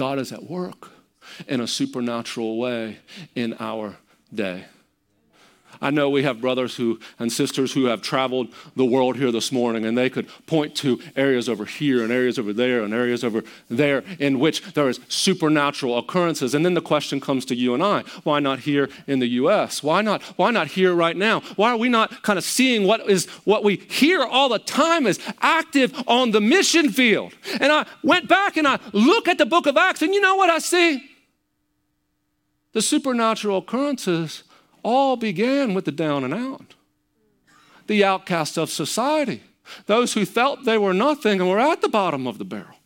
God 0.00 0.18
is 0.18 0.32
at 0.32 0.44
work 0.44 0.88
in 1.46 1.60
a 1.60 1.66
supernatural 1.66 2.58
way 2.58 3.00
in 3.34 3.54
our 3.60 3.98
day. 4.34 4.64
I 5.80 5.90
know 5.90 6.10
we 6.10 6.22
have 6.24 6.40
brothers 6.40 6.76
who 6.76 7.00
and 7.18 7.32
sisters 7.32 7.72
who 7.72 7.86
have 7.86 8.02
traveled 8.02 8.48
the 8.76 8.84
world 8.84 9.16
here 9.16 9.32
this 9.32 9.50
morning, 9.50 9.84
and 9.84 9.96
they 9.96 10.10
could 10.10 10.28
point 10.46 10.74
to 10.76 11.00
areas 11.16 11.48
over 11.48 11.64
here 11.64 12.02
and 12.02 12.12
areas 12.12 12.38
over 12.38 12.52
there 12.52 12.82
and 12.82 12.92
areas 12.92 13.24
over 13.24 13.42
there 13.68 14.04
in 14.18 14.38
which 14.38 14.74
there 14.74 14.88
is 14.88 15.00
supernatural 15.08 15.96
occurrences. 15.96 16.54
And 16.54 16.64
then 16.64 16.74
the 16.74 16.82
question 16.82 17.20
comes 17.20 17.44
to 17.46 17.54
you 17.54 17.72
and 17.72 17.82
I: 17.82 18.02
Why 18.24 18.40
not 18.40 18.60
here 18.60 18.88
in 19.06 19.20
the 19.20 19.28
U.S.? 19.28 19.82
Why 19.82 20.02
not? 20.02 20.22
Why 20.36 20.50
not 20.50 20.68
here 20.68 20.94
right 20.94 21.16
now? 21.16 21.40
Why 21.56 21.70
are 21.70 21.78
we 21.78 21.88
not 21.88 22.22
kind 22.22 22.38
of 22.38 22.44
seeing 22.44 22.86
what 22.86 23.08
is 23.08 23.26
what 23.44 23.64
we 23.64 23.76
hear 23.76 24.22
all 24.22 24.48
the 24.48 24.58
time 24.58 25.06
is 25.06 25.18
active 25.40 25.94
on 26.06 26.32
the 26.32 26.40
mission 26.40 26.90
field? 26.90 27.32
And 27.60 27.72
I 27.72 27.86
went 28.02 28.28
back 28.28 28.56
and 28.56 28.68
I 28.68 28.78
look 28.92 29.28
at 29.28 29.38
the 29.38 29.46
Book 29.46 29.66
of 29.66 29.76
Acts, 29.76 30.02
and 30.02 30.12
you 30.12 30.20
know 30.20 30.36
what 30.36 30.50
I 30.50 30.58
see? 30.58 31.06
The 32.72 32.82
supernatural 32.82 33.58
occurrences 33.58 34.44
all 34.82 35.16
began 35.16 35.74
with 35.74 35.84
the 35.84 35.92
down 35.92 36.24
and 36.24 36.34
out, 36.34 36.74
the 37.86 38.04
outcasts 38.04 38.56
of 38.56 38.70
society, 38.70 39.42
those 39.86 40.14
who 40.14 40.24
felt 40.24 40.64
they 40.64 40.78
were 40.78 40.94
nothing 40.94 41.40
and 41.40 41.48
were 41.48 41.60
at 41.60 41.80
the 41.80 41.88
bottom 41.88 42.26
of 42.26 42.38
the 42.38 42.44
barrel. 42.44 42.76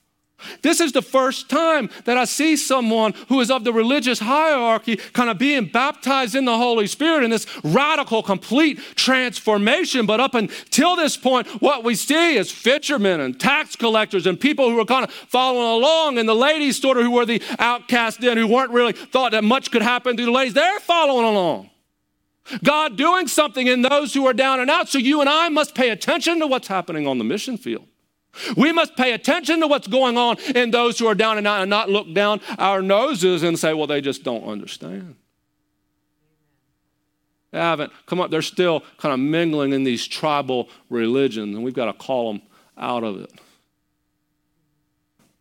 This 0.63 0.81
is 0.81 0.93
the 0.93 1.03
first 1.03 1.49
time 1.49 1.91
that 2.05 2.17
I 2.17 2.25
see 2.25 2.57
someone 2.57 3.15
who 3.29 3.41
is 3.41 3.51
of 3.51 3.65
the 3.65 3.73
religious 3.73 4.19
hierarchy 4.19 4.97
kind 4.97 5.31
of 5.31 5.39
being 5.39 5.67
baptized 5.67 6.35
in 6.35 6.45
the 6.45 6.57
Holy 6.57 6.87
Spirit 6.87 7.25
in 7.25 7.31
this 7.31 7.47
radical, 7.65 8.23
complete 8.23 8.79
transformation. 8.95 10.07
But 10.07 10.21
up 10.21 10.35
until 10.35 10.97
this 10.97 11.17
point, 11.17 11.47
what 11.63 11.85
we 11.85 11.95
see 11.95 12.37
is 12.37 12.51
fishermen 12.51 13.21
and 13.21 13.39
tax 13.39 13.77
collectors 13.77 14.27
and 14.27 14.39
people 14.39 14.71
who 14.71 14.79
are 14.81 14.85
kind 14.85 15.05
of 15.05 15.11
following 15.13 15.83
along, 15.83 16.19
and 16.19 16.29
the 16.29 16.35
ladies, 16.35 16.81
sort 16.81 16.99
of, 16.99 17.05
who 17.05 17.11
were 17.11 17.27
the 17.27 17.43
outcast 17.59 18.21
then, 18.21 18.37
who 18.37 18.47
weren't 18.47 18.71
really 18.71 18.93
thought 18.93 19.33
that 19.33 19.45
much 19.45 19.71
could 19.71 19.83
happen 19.83 20.17
to 20.17 20.25
the 20.25 20.31
ladies, 20.31 20.55
they're 20.55 20.81
following 20.81 21.25
along. 21.25 21.71
God 22.63 22.97
doing 22.97 23.27
something 23.27 23.67
in 23.67 23.83
those 23.83 24.13
who 24.15 24.27
are 24.27 24.35
down 24.35 24.61
and 24.61 24.71
out. 24.71 24.89
So 24.89 24.99
you 24.99 25.21
and 25.21 25.29
I 25.29 25.49
must 25.49 25.75
pay 25.75 25.91
attention 25.91 26.41
to 26.41 26.47
what's 26.47 26.69
happening 26.69 27.07
on 27.07 27.19
the 27.19 27.25
mission 27.25 27.57
field. 27.57 27.87
We 28.57 28.73
must 28.73 28.97
pay 28.97 29.13
attention 29.13 29.61
to 29.61 29.67
what's 29.67 29.87
going 29.87 30.19
on 30.19 30.39
in 30.55 30.71
those 30.71 30.99
who 30.99 31.07
are 31.07 31.15
down 31.15 31.39
and 31.39 31.47
out 31.47 31.61
and 31.63 31.71
not 31.71 31.89
look 31.89 32.13
down 32.13 32.41
our 32.59 32.83
noses 32.83 33.43
and 33.43 33.59
say, 33.59 33.75
well, 33.75 33.87
they 33.87 34.01
just 34.01 34.25
don't 34.25 34.45
understand. 34.45 35.15
They 37.53 37.61
haven't 37.61 37.93
come 38.07 38.21
up, 38.21 38.33
they're 38.33 38.43
still 38.43 38.83
kind 38.99 39.13
of 39.13 39.21
mingling 39.21 39.73
in 39.73 39.85
these 39.85 40.07
tribal 40.09 40.69
religions, 40.91 41.55
and 41.55 41.65
we've 41.65 41.75
got 41.75 41.87
to 41.87 41.93
call 41.93 42.33
them 42.33 42.43
out 42.77 43.05
of 43.05 43.21
it. 43.21 43.31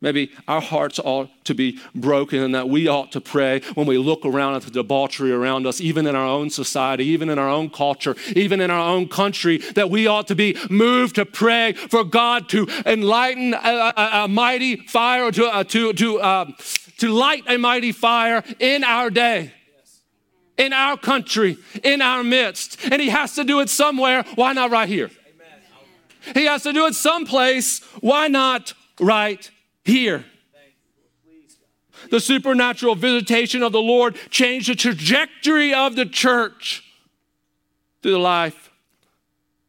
Maybe 0.04 0.32
our 0.50 0.60
hearts 0.60 1.00
ought 1.00 1.30
to 1.46 1.56
be 1.56 1.80
broken 1.96 2.40
and 2.40 2.54
that 2.54 2.68
we 2.68 2.90
ought 2.90 3.14
to 3.14 3.22
pray 3.22 3.62
when 3.74 3.88
we 3.88 3.98
look 3.98 4.26
around 4.26 4.56
at 4.56 4.64
the 4.64 4.70
debauchery 4.70 5.32
around 5.32 5.66
us, 5.66 5.80
even 5.80 6.06
in 6.06 6.14
our 6.14 6.28
own 6.28 6.50
society, 6.50 7.06
even 7.06 7.30
in 7.30 7.40
our 7.40 7.48
own 7.48 7.70
culture, 7.70 8.14
even 8.36 8.60
in 8.60 8.70
our 8.70 8.82
own 8.82 9.08
country, 9.08 9.60
that 9.76 9.90
we 9.90 10.06
ought 10.06 10.28
to 10.28 10.36
be 10.36 10.58
moved 10.70 11.16
to 11.16 11.26
pray 11.26 11.72
for 11.72 12.04
God 12.04 12.50
to 12.50 12.68
enlighten 12.86 13.54
a, 13.54 13.94
a, 13.96 14.10
a 14.26 14.28
mighty 14.28 14.76
fire, 14.76 15.32
to, 15.32 15.46
uh, 15.46 15.64
to, 15.64 15.94
to, 15.94 16.20
uh, 16.20 16.46
to 16.98 17.08
light 17.08 17.46
a 17.48 17.56
mighty 17.56 17.94
fire 17.94 18.44
in 18.60 18.84
our 18.84 19.10
day. 19.10 19.54
In 20.58 20.74
our 20.74 20.98
country, 20.98 21.58
in 21.82 22.02
our 22.02 22.24
midst. 22.26 22.78
And 22.92 23.02
he 23.02 23.08
has 23.08 23.36
to 23.36 23.46
do 23.46 23.62
it 23.62 23.70
somewhere. 23.70 24.24
Why 24.36 24.52
not 24.52 24.70
right 24.70 24.90
here? 24.90 25.10
He 26.34 26.44
has 26.44 26.64
to 26.64 26.74
do 26.74 26.88
it 26.88 26.94
someplace. 26.94 27.80
Why 28.02 28.28
not 28.28 28.74
right 29.00 29.50
here. 29.84 30.26
The 32.10 32.20
supernatural 32.20 32.96
visitation 32.96 33.64
of 33.64 33.72
the 33.72 33.82
Lord 33.82 34.18
changed 34.30 34.70
the 34.70 34.76
trajectory 34.76 35.74
of 35.74 35.96
the 35.96 36.06
church 36.06 36.84
through 38.02 38.12
the 38.12 38.20
life 38.20 38.70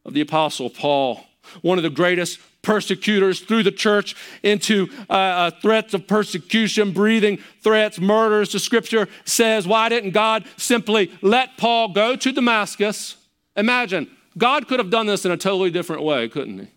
of 0.03 0.13
the 0.13 0.21
Apostle 0.21 0.69
Paul, 0.69 1.25
one 1.61 1.77
of 1.77 1.83
the 1.83 1.89
greatest 1.89 2.39
persecutors 2.61 3.41
through 3.41 3.63
the 3.63 3.71
church 3.71 4.15
into 4.43 4.89
uh, 5.09 5.13
uh, 5.13 5.51
threats 5.61 5.93
of 5.93 6.07
persecution, 6.07 6.91
breathing 6.91 7.39
threats, 7.61 7.99
murders. 7.99 8.51
The 8.51 8.59
scripture 8.59 9.07
says, 9.23 9.67
Why 9.67 9.87
didn't 9.87 10.11
God 10.11 10.45
simply 10.57 11.11
let 11.21 11.57
Paul 11.57 11.93
go 11.93 12.15
to 12.15 12.31
Damascus? 12.31 13.15
Imagine, 13.55 14.09
God 14.37 14.67
could 14.67 14.79
have 14.79 14.89
done 14.89 15.05
this 15.05 15.25
in 15.25 15.31
a 15.31 15.37
totally 15.37 15.69
different 15.69 16.03
way, 16.03 16.27
couldn't 16.27 16.59
he? 16.59 16.67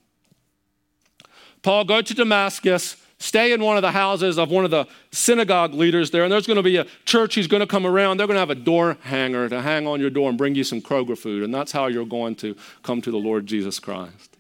Paul, 1.63 1.85
go 1.85 2.01
to 2.03 2.15
Damascus 2.15 2.97
stay 3.19 3.53
in 3.53 3.63
one 3.63 3.77
of 3.77 3.83
the 3.83 3.93
houses 3.93 4.39
of 4.39 4.51
one 4.51 4.65
of 4.65 4.71
the 4.71 4.87
synagogue 5.11 5.75
leaders 5.75 6.11
there, 6.11 6.23
and 6.25 6.33
there's 6.33 6.47
going 6.47 6.57
to 6.57 6.63
be 6.63 6.77
a 6.77 6.87
church 7.05 7.35
who's 7.35 7.47
going 7.47 7.61
to 7.61 7.67
come 7.67 7.87
around. 7.87 8.17
They're 8.17 8.27
going 8.27 8.37
to 8.37 8.41
have 8.41 8.51
a 8.51 8.55
door 8.55 8.97
hanger 9.03 9.49
to 9.49 9.61
hang 9.61 9.87
on 9.87 10.01
your 10.01 10.11
door 10.11 10.29
and 10.29 10.39
bring 10.39 10.55
you 10.55 10.65
some 10.65 10.81
Kroger 10.81 11.19
food, 11.19 11.43
and 11.43 11.53
that's 11.53 11.73
how 11.73 11.87
you're 11.87 12.07
going 12.07 12.35
to 12.37 12.57
come 12.83 13.03
to 13.03 13.11
the 13.11 13.19
Lord 13.19 13.47
Jesus 13.47 13.79
Christ. 13.79 14.37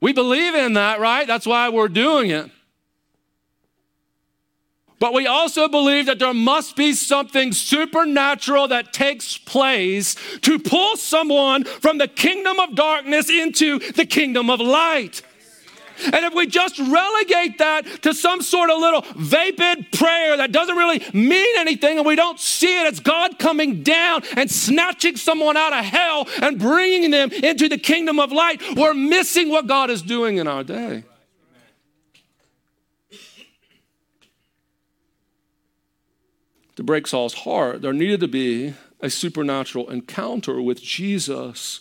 We 0.00 0.12
believe 0.12 0.54
in 0.54 0.74
that, 0.74 1.00
right? 1.00 1.26
That's 1.26 1.46
why 1.46 1.68
we're 1.70 1.88
doing 1.88 2.30
it. 2.30 2.50
But 4.98 5.12
we 5.14 5.26
also 5.26 5.68
believe 5.68 6.06
that 6.06 6.18
there 6.18 6.34
must 6.34 6.74
be 6.76 6.92
something 6.92 7.52
supernatural 7.52 8.68
that 8.68 8.92
takes 8.92 9.38
place 9.38 10.16
to 10.42 10.58
pull 10.58 10.96
someone 10.96 11.64
from 11.64 11.98
the 11.98 12.08
kingdom 12.08 12.58
of 12.58 12.74
darkness 12.74 13.30
into 13.30 13.78
the 13.92 14.04
kingdom 14.04 14.50
of 14.50 14.60
light. 14.60 15.22
And 16.04 16.24
if 16.24 16.34
we 16.34 16.46
just 16.46 16.78
relegate 16.78 17.58
that 17.58 18.02
to 18.02 18.14
some 18.14 18.40
sort 18.40 18.70
of 18.70 18.78
little 18.78 19.04
vapid 19.16 19.90
prayer 19.92 20.36
that 20.36 20.52
doesn't 20.52 20.76
really 20.76 21.02
mean 21.12 21.58
anything 21.58 21.98
and 21.98 22.06
we 22.06 22.14
don't 22.14 22.38
see 22.38 22.80
it 22.80 22.86
as 22.86 23.00
God 23.00 23.38
coming 23.38 23.82
down 23.82 24.22
and 24.36 24.50
snatching 24.50 25.16
someone 25.16 25.56
out 25.56 25.72
of 25.72 25.84
hell 25.84 26.28
and 26.40 26.58
bringing 26.58 27.10
them 27.10 27.32
into 27.32 27.68
the 27.68 27.78
kingdom 27.78 28.20
of 28.20 28.30
light, 28.30 28.62
we're 28.76 28.94
missing 28.94 29.48
what 29.48 29.66
God 29.66 29.90
is 29.90 30.02
doing 30.02 30.36
in 30.36 30.46
our 30.46 30.62
day. 30.62 31.04
Break 36.88 37.06
Saul's 37.06 37.34
heart, 37.34 37.82
there 37.82 37.92
needed 37.92 38.20
to 38.20 38.28
be 38.28 38.72
a 39.02 39.10
supernatural 39.10 39.90
encounter 39.90 40.62
with 40.62 40.80
Jesus 40.80 41.80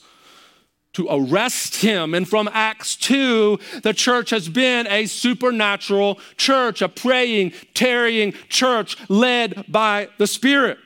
to 0.91 1.07
arrest 1.09 1.77
him. 1.77 2.13
And 2.13 2.27
from 2.27 2.49
Acts 2.51 2.97
2, 2.97 3.57
the 3.83 3.93
church 3.93 4.31
has 4.31 4.49
been 4.49 4.85
a 4.87 5.05
supernatural 5.05 6.19
church, 6.35 6.81
a 6.81 6.89
praying, 6.89 7.53
tarrying 7.73 8.33
church 8.49 8.97
led 9.09 9.63
by 9.69 10.09
the 10.17 10.27
Spirit. 10.27 10.77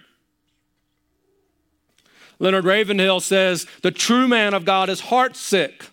Leonard 2.37 2.65
Ravenhill 2.65 3.21
says, 3.21 3.65
The 3.81 3.89
true 3.89 4.27
man 4.27 4.53
of 4.53 4.65
God 4.65 4.87
is 4.87 5.01
heartsick 5.01 5.87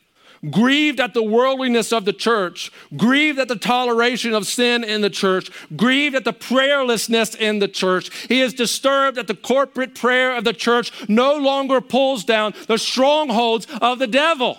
grieved 0.51 1.01
at 1.01 1.15
the 1.15 1.23
worldliness 1.23 1.93
of 1.93 2.05
the 2.05 2.13
church, 2.13 2.71
grieved 2.97 3.39
at 3.39 3.49
the 3.49 3.57
toleration 3.57 4.35
of 4.35 4.47
sin 4.47 4.85
in 4.85 5.01
the 5.01 5.11
church, 5.11 5.51
grieved 5.77 6.15
at 6.15 6.25
the 6.25 6.33
prayerlessness 6.33 7.37
in 7.37 7.59
the 7.59 7.69
church. 7.69 8.11
He 8.29 8.41
is 8.41 8.55
disturbed 8.55 9.17
that 9.17 9.27
the 9.27 9.35
corporate 9.35 9.95
prayer 9.95 10.37
of 10.37 10.45
the 10.45 10.53
church 10.53 11.09
no 11.09 11.37
longer 11.37 11.81
pulls 11.81 12.25
down 12.25 12.55
the 12.67 12.79
strongholds 12.79 13.67
of 13.81 13.99
the 13.99 14.07
devil. 14.07 14.59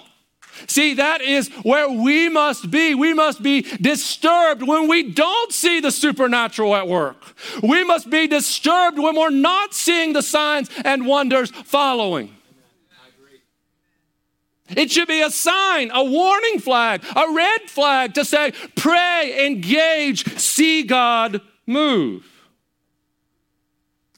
See, 0.67 0.95
that 0.95 1.21
is 1.21 1.49
where 1.63 1.89
we 1.89 2.27
must 2.27 2.69
be. 2.69 2.93
We 2.93 3.13
must 3.13 3.41
be 3.41 3.61
disturbed 3.61 4.61
when 4.63 4.87
we 4.87 5.11
don't 5.11 5.51
see 5.53 5.79
the 5.79 5.91
supernatural 5.91 6.75
at 6.75 6.87
work. 6.87 7.15
We 7.63 7.83
must 7.83 8.09
be 8.09 8.27
disturbed 8.27 8.99
when 8.99 9.15
we're 9.15 9.29
not 9.29 9.73
seeing 9.73 10.13
the 10.13 10.21
signs 10.21 10.69
and 10.83 11.05
wonders 11.05 11.51
following. 11.51 12.35
It 14.75 14.91
should 14.91 15.07
be 15.07 15.21
a 15.21 15.31
sign, 15.31 15.91
a 15.93 16.03
warning 16.03 16.59
flag, 16.59 17.03
a 17.15 17.33
red 17.33 17.61
flag 17.67 18.13
to 18.15 18.25
say, 18.25 18.53
pray, 18.75 19.47
engage, 19.47 20.25
see 20.37 20.83
God 20.83 21.41
move. 21.65 22.25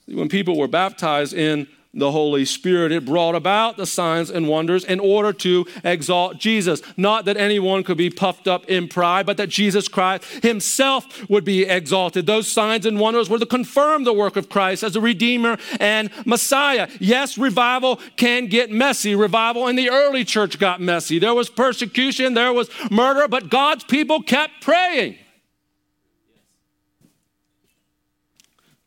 When 0.07 0.29
people 0.29 0.57
were 0.57 0.67
baptized 0.67 1.33
in 1.33 1.67
the 1.93 2.11
Holy 2.11 2.45
Spirit. 2.45 2.91
It 2.91 3.05
brought 3.05 3.35
about 3.35 3.75
the 3.77 3.85
signs 3.85 4.29
and 4.29 4.47
wonders 4.47 4.83
in 4.83 4.99
order 4.99 5.33
to 5.33 5.65
exalt 5.83 6.37
Jesus. 6.37 6.81
Not 6.95 7.25
that 7.25 7.37
anyone 7.37 7.83
could 7.83 7.97
be 7.97 8.09
puffed 8.09 8.47
up 8.47 8.65
in 8.65 8.87
pride, 8.87 9.25
but 9.25 9.37
that 9.37 9.49
Jesus 9.49 9.87
Christ 9.87 10.23
himself 10.41 11.29
would 11.29 11.43
be 11.43 11.63
exalted. 11.63 12.25
Those 12.25 12.47
signs 12.47 12.85
and 12.85 12.99
wonders 12.99 13.29
were 13.29 13.39
to 13.39 13.45
confirm 13.45 14.03
the 14.03 14.13
work 14.13 14.37
of 14.37 14.47
Christ 14.49 14.83
as 14.83 14.95
a 14.95 15.01
Redeemer 15.01 15.57
and 15.79 16.09
Messiah. 16.25 16.87
Yes, 16.99 17.37
revival 17.37 17.99
can 18.15 18.47
get 18.47 18.71
messy. 18.71 19.13
Revival 19.13 19.67
in 19.67 19.75
the 19.75 19.89
early 19.89 20.23
church 20.23 20.59
got 20.59 20.79
messy. 20.79 21.19
There 21.19 21.33
was 21.33 21.49
persecution, 21.49 22.33
there 22.33 22.53
was 22.53 22.69
murder, 22.89 23.27
but 23.27 23.49
God's 23.49 23.83
people 23.83 24.21
kept 24.21 24.61
praying. 24.61 25.17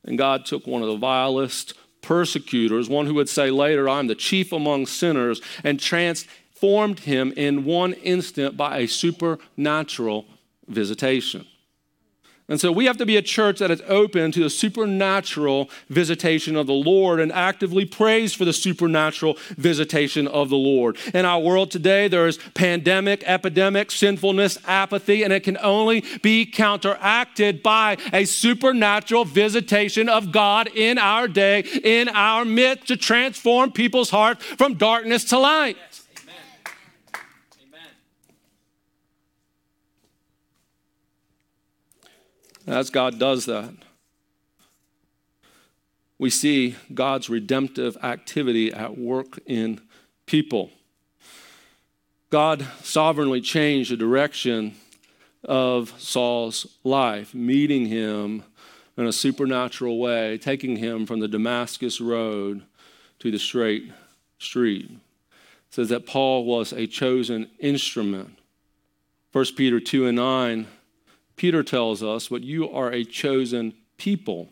And 0.06 0.18
God 0.18 0.44
took 0.44 0.66
one 0.66 0.82
of 0.82 0.88
the 0.88 0.96
vilest 0.96 1.74
persecutors, 2.04 2.88
one 2.88 3.06
who 3.06 3.14
would 3.14 3.28
say 3.28 3.50
later, 3.50 3.88
I'm 3.88 4.06
the 4.06 4.14
chief 4.14 4.52
among 4.52 4.86
sinners, 4.86 5.40
and 5.64 5.80
transformed 5.80 7.00
him 7.00 7.32
in 7.36 7.64
one 7.64 7.94
instant 7.94 8.56
by 8.56 8.78
a 8.78 8.86
supernatural 8.86 10.26
visitation. 10.68 11.46
And 12.46 12.60
so 12.60 12.70
we 12.70 12.84
have 12.84 12.98
to 12.98 13.06
be 13.06 13.16
a 13.16 13.22
church 13.22 13.58
that 13.60 13.70
is 13.70 13.82
open 13.88 14.30
to 14.32 14.42
the 14.42 14.50
supernatural 14.50 15.70
visitation 15.88 16.56
of 16.56 16.66
the 16.66 16.74
Lord 16.74 17.18
and 17.18 17.32
actively 17.32 17.86
prays 17.86 18.34
for 18.34 18.44
the 18.44 18.52
supernatural 18.52 19.38
visitation 19.56 20.28
of 20.28 20.50
the 20.50 20.56
Lord. 20.56 20.98
In 21.14 21.24
our 21.24 21.40
world 21.40 21.70
today, 21.70 22.06
there 22.06 22.26
is 22.26 22.38
pandemic, 22.52 23.22
epidemic, 23.24 23.90
sinfulness, 23.90 24.58
apathy, 24.66 25.22
and 25.22 25.32
it 25.32 25.40
can 25.40 25.56
only 25.62 26.04
be 26.20 26.44
counteracted 26.44 27.62
by 27.62 27.96
a 28.12 28.26
supernatural 28.26 29.24
visitation 29.24 30.10
of 30.10 30.30
God 30.30 30.68
in 30.74 30.98
our 30.98 31.26
day, 31.26 31.60
in 31.60 32.10
our 32.10 32.44
midst, 32.44 32.88
to 32.88 32.98
transform 32.98 33.72
people's 33.72 34.10
hearts 34.10 34.44
from 34.44 34.74
darkness 34.74 35.24
to 35.24 35.38
light. 35.38 35.78
As 42.66 42.90
God 42.90 43.18
does 43.18 43.44
that, 43.46 43.74
we 46.18 46.30
see 46.30 46.76
God's 46.92 47.28
redemptive 47.28 47.96
activity 48.02 48.72
at 48.72 48.96
work 48.96 49.38
in 49.46 49.80
people. 50.26 50.70
God 52.30 52.66
sovereignly 52.82 53.40
changed 53.40 53.90
the 53.90 53.96
direction 53.96 54.74
of 55.44 55.92
Saul's 55.98 56.66
life, 56.82 57.34
meeting 57.34 57.86
him 57.86 58.44
in 58.96 59.06
a 59.06 59.12
supernatural 59.12 59.98
way, 59.98 60.38
taking 60.38 60.76
him 60.76 61.04
from 61.04 61.20
the 61.20 61.28
Damascus 61.28 62.00
road 62.00 62.62
to 63.18 63.30
the 63.30 63.38
straight 63.38 63.92
street. 64.38 64.90
It 64.90 65.74
says 65.74 65.88
that 65.90 66.06
Paul 66.06 66.44
was 66.44 66.72
a 66.72 66.86
chosen 66.86 67.50
instrument. 67.58 68.38
1 69.32 69.44
Peter 69.56 69.80
2 69.80 70.06
and 70.06 70.16
9 70.16 70.66
Peter 71.36 71.62
tells 71.62 72.02
us, 72.02 72.28
but 72.28 72.42
you 72.42 72.70
are 72.70 72.90
a 72.90 73.04
chosen 73.04 73.74
people, 73.96 74.50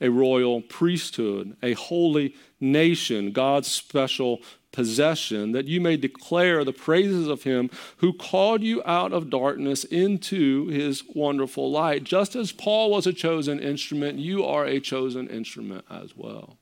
a 0.00 0.08
royal 0.08 0.60
priesthood, 0.60 1.56
a 1.62 1.72
holy 1.74 2.34
nation, 2.60 3.32
God's 3.32 3.68
special 3.68 4.40
possession, 4.72 5.52
that 5.52 5.66
you 5.66 5.80
may 5.80 5.96
declare 5.96 6.64
the 6.64 6.72
praises 6.72 7.26
of 7.26 7.42
him 7.42 7.70
who 7.96 8.12
called 8.12 8.62
you 8.62 8.82
out 8.84 9.12
of 9.12 9.30
darkness 9.30 9.82
into 9.84 10.68
his 10.68 11.02
wonderful 11.14 11.70
light. 11.70 12.04
Just 12.04 12.36
as 12.36 12.52
Paul 12.52 12.90
was 12.90 13.06
a 13.06 13.12
chosen 13.12 13.58
instrument, 13.58 14.18
you 14.18 14.44
are 14.44 14.64
a 14.64 14.80
chosen 14.80 15.28
instrument 15.28 15.84
as 15.90 16.16
well. 16.16 16.56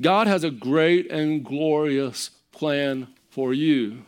God 0.00 0.26
has 0.26 0.44
a 0.44 0.50
great 0.50 1.10
and 1.10 1.44
glorious 1.44 2.30
plan 2.52 3.08
for 3.28 3.52
you 3.52 4.04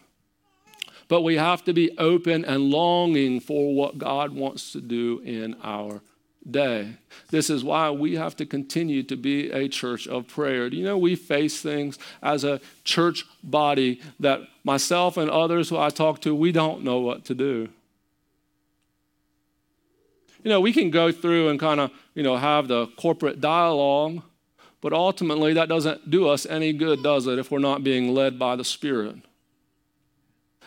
but 1.15 1.23
we 1.23 1.37
have 1.37 1.63
to 1.63 1.73
be 1.73 1.97
open 1.97 2.45
and 2.45 2.73
longing 2.73 3.39
for 3.39 3.73
what 3.73 3.99
God 3.99 4.33
wants 4.33 4.73
to 4.73 4.81
do 4.81 5.21
in 5.25 5.55
our 5.63 6.01
day. 6.51 6.95
This 7.31 7.49
is 7.49 7.63
why 7.63 7.89
we 7.91 8.17
have 8.17 8.35
to 8.39 8.45
continue 8.45 9.05
to 9.05 9.15
be 9.17 9.49
a 9.53 9.69
church 9.69 10.09
of 10.09 10.27
prayer. 10.27 10.69
Do 10.69 10.77
you 10.77 10.83
know 10.83 10.99
we 10.99 11.15
face 11.15 11.63
things 11.63 12.01
as 12.21 12.43
a 12.43 12.61
church 12.83 13.27
body 13.45 14.01
that 14.19 14.41
myself 14.65 15.17
and 15.17 15.31
others 15.31 15.69
who 15.69 15.79
I 15.79 15.91
talk 15.91 16.21
to, 16.23 16.35
we 16.35 16.51
don't 16.51 16.83
know 16.83 16.99
what 16.99 17.25
to 17.27 17.35
do. 17.37 17.69
You 20.43 20.51
know, 20.51 20.61
we 20.61 20.73
can 20.73 20.91
go 20.91 21.13
through 21.13 21.49
and 21.49 21.61
kind 21.61 21.79
of, 21.79 21.93
you 22.17 22.25
know, 22.25 22.37
have 22.37 22.67
the 22.67 22.89
corporate 22.97 23.41
dialogue, 23.41 24.21
but 24.81 24.93
ultimately 24.93 25.53
that 25.53 25.69
doesn't 25.69 26.11
do 26.11 26.27
us 26.29 26.45
any 26.45 26.73
good, 26.73 27.05
does 27.05 27.29
it, 27.29 27.39
if 27.39 27.53
we're 27.53 27.61
not 27.61 27.85
being 27.85 28.13
led 28.13 28.37
by 28.37 28.57
the 28.57 28.65
Spirit? 28.65 29.19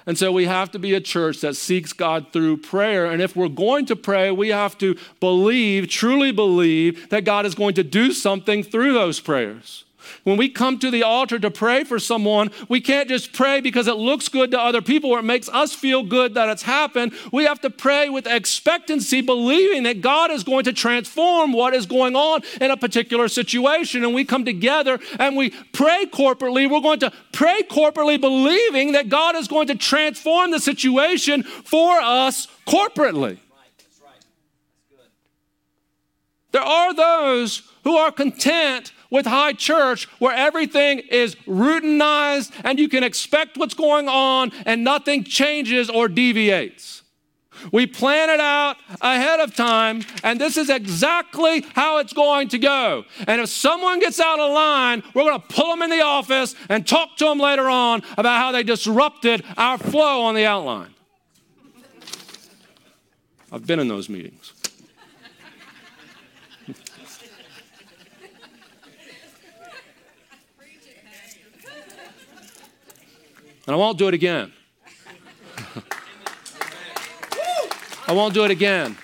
And 0.08 0.18
so 0.18 0.32
we 0.32 0.46
have 0.46 0.72
to 0.72 0.80
be 0.80 0.94
a 0.94 1.02
church 1.02 1.42
that 1.42 1.58
seeks 1.58 1.92
God 1.92 2.32
through 2.32 2.58
prayer. 2.58 3.06
And 3.08 3.22
if 3.22 3.36
we're 3.36 3.50
going 3.50 3.86
to 3.88 3.96
pray, 3.96 4.32
we 4.32 4.50
have 4.50 4.78
to 4.78 4.98
believe, 5.20 5.90
truly 5.90 6.32
believe, 6.32 7.10
that 7.10 7.26
God 7.26 7.46
is 7.46 7.54
going 7.54 7.76
to 7.76 7.84
do 7.84 8.14
something 8.14 8.64
through 8.64 8.94
those 8.94 9.20
prayers. 9.20 9.84
When 10.24 10.38
we 10.38 10.50
come 10.50 10.80
to 10.80 10.92
the 10.92 11.04
altar 11.04 11.40
to 11.40 11.52
pray 11.52 11.84
for 11.84 12.00
someone, 12.00 12.52
we 12.70 12.82
can't 12.82 13.10
just 13.10 13.34
pray 13.34 13.62
because 13.62 13.88
it 13.88 13.96
looks 13.96 14.30
good 14.30 14.52
to 14.52 14.60
other 14.60 14.82
people 14.82 15.12
or 15.12 15.20
it 15.20 15.24
makes 15.24 15.50
us 15.50 15.74
feel 15.74 16.04
good 16.04 16.34
that 16.34 16.50
it's 16.50 16.64
happened. 16.64 17.14
We 17.32 17.46
have 17.46 17.62
to 17.62 17.70
pray 17.70 18.10
with 18.10 18.28
expectancy, 18.28 19.22
believing 19.22 19.84
that 19.84 20.02
God 20.02 20.32
is 20.32 20.44
going 20.44 20.66
to 20.66 20.74
transform 20.74 21.54
what 21.54 21.74
is 21.74 21.86
going 21.86 22.16
on 22.16 22.42
in 22.62 22.72
a 22.72 22.78
particular 22.78 23.28
situation. 23.28 24.04
And 24.04 24.14
we 24.14 24.26
come 24.26 24.46
together 24.46 25.00
and 25.20 25.36
we 25.36 25.52
pray 25.74 26.06
corporately. 26.06 26.70
We're 26.70 26.82
going 26.82 27.00
to 27.00 27.12
pray 27.32 27.62
corporately, 27.70 28.20
believing 28.20 28.94
that 28.94 29.10
God 29.10 29.36
is 29.36 29.48
going 29.48 29.68
to 29.68 29.76
transform 29.76 30.52
the 30.52 30.60
situation 30.60 31.44
for 31.44 32.00
us 32.00 32.48
corporately. 32.68 33.40
There 36.52 36.62
are 36.62 36.94
those 36.94 37.62
who 37.84 37.96
are 37.98 38.12
content 38.12 38.92
with 39.10 39.26
high 39.26 39.54
church 39.54 40.06
where 40.20 40.36
everything 40.36 41.00
is 41.00 41.36
routinized 41.48 42.52
and 42.64 42.80
you 42.80 42.90
can 42.90 43.04
expect 43.04 43.58
what's 43.58 43.74
going 43.74 44.08
on 44.08 44.52
and 44.66 44.84
nothing 44.84 45.24
changes 45.24 45.90
or 45.90 46.08
deviates. 46.08 47.04
We 47.72 47.88
plan 47.88 48.30
it 48.30 48.40
out 48.40 48.78
ahead 49.02 49.40
of 49.40 49.56
time, 49.56 50.04
and 50.24 50.40
this 50.40 50.58
is 50.58 50.70
exactly 50.70 51.66
how 51.74 51.98
it's 51.98 52.14
going 52.14 52.50
to 52.50 52.60
go. 52.60 53.04
And 53.28 53.42
if 53.42 53.50
someone 53.50 54.00
gets 54.00 54.20
out 54.20 54.40
of 54.40 54.52
line, 54.52 55.04
we're 55.14 55.24
going 55.24 55.42
to 55.42 55.48
pull 55.48 55.70
them 55.72 55.82
in 55.82 55.90
the 55.90 56.02
office 56.02 56.56
and 56.70 56.88
talk 56.88 57.18
to 57.18 57.26
them 57.26 57.40
later 57.40 57.68
on 57.70 58.04
about 58.18 58.38
how 58.38 58.52
they 58.52 58.64
disrupted 58.64 59.44
our 59.58 59.78
flow 59.78 60.22
on 60.22 60.36
the 60.36 60.46
outline. 60.46 60.94
I've 63.52 63.66
been 63.66 63.80
in 63.80 63.88
those 63.88 64.10
meetings. 64.10 64.54
And 73.68 73.76
I 73.76 73.78
won't 73.78 73.98
do 73.98 74.08
it 74.08 74.14
again. 74.14 74.54
I 78.08 78.14
won't 78.14 78.34
do 78.34 78.46
it 78.46 78.52
again. 78.52 78.96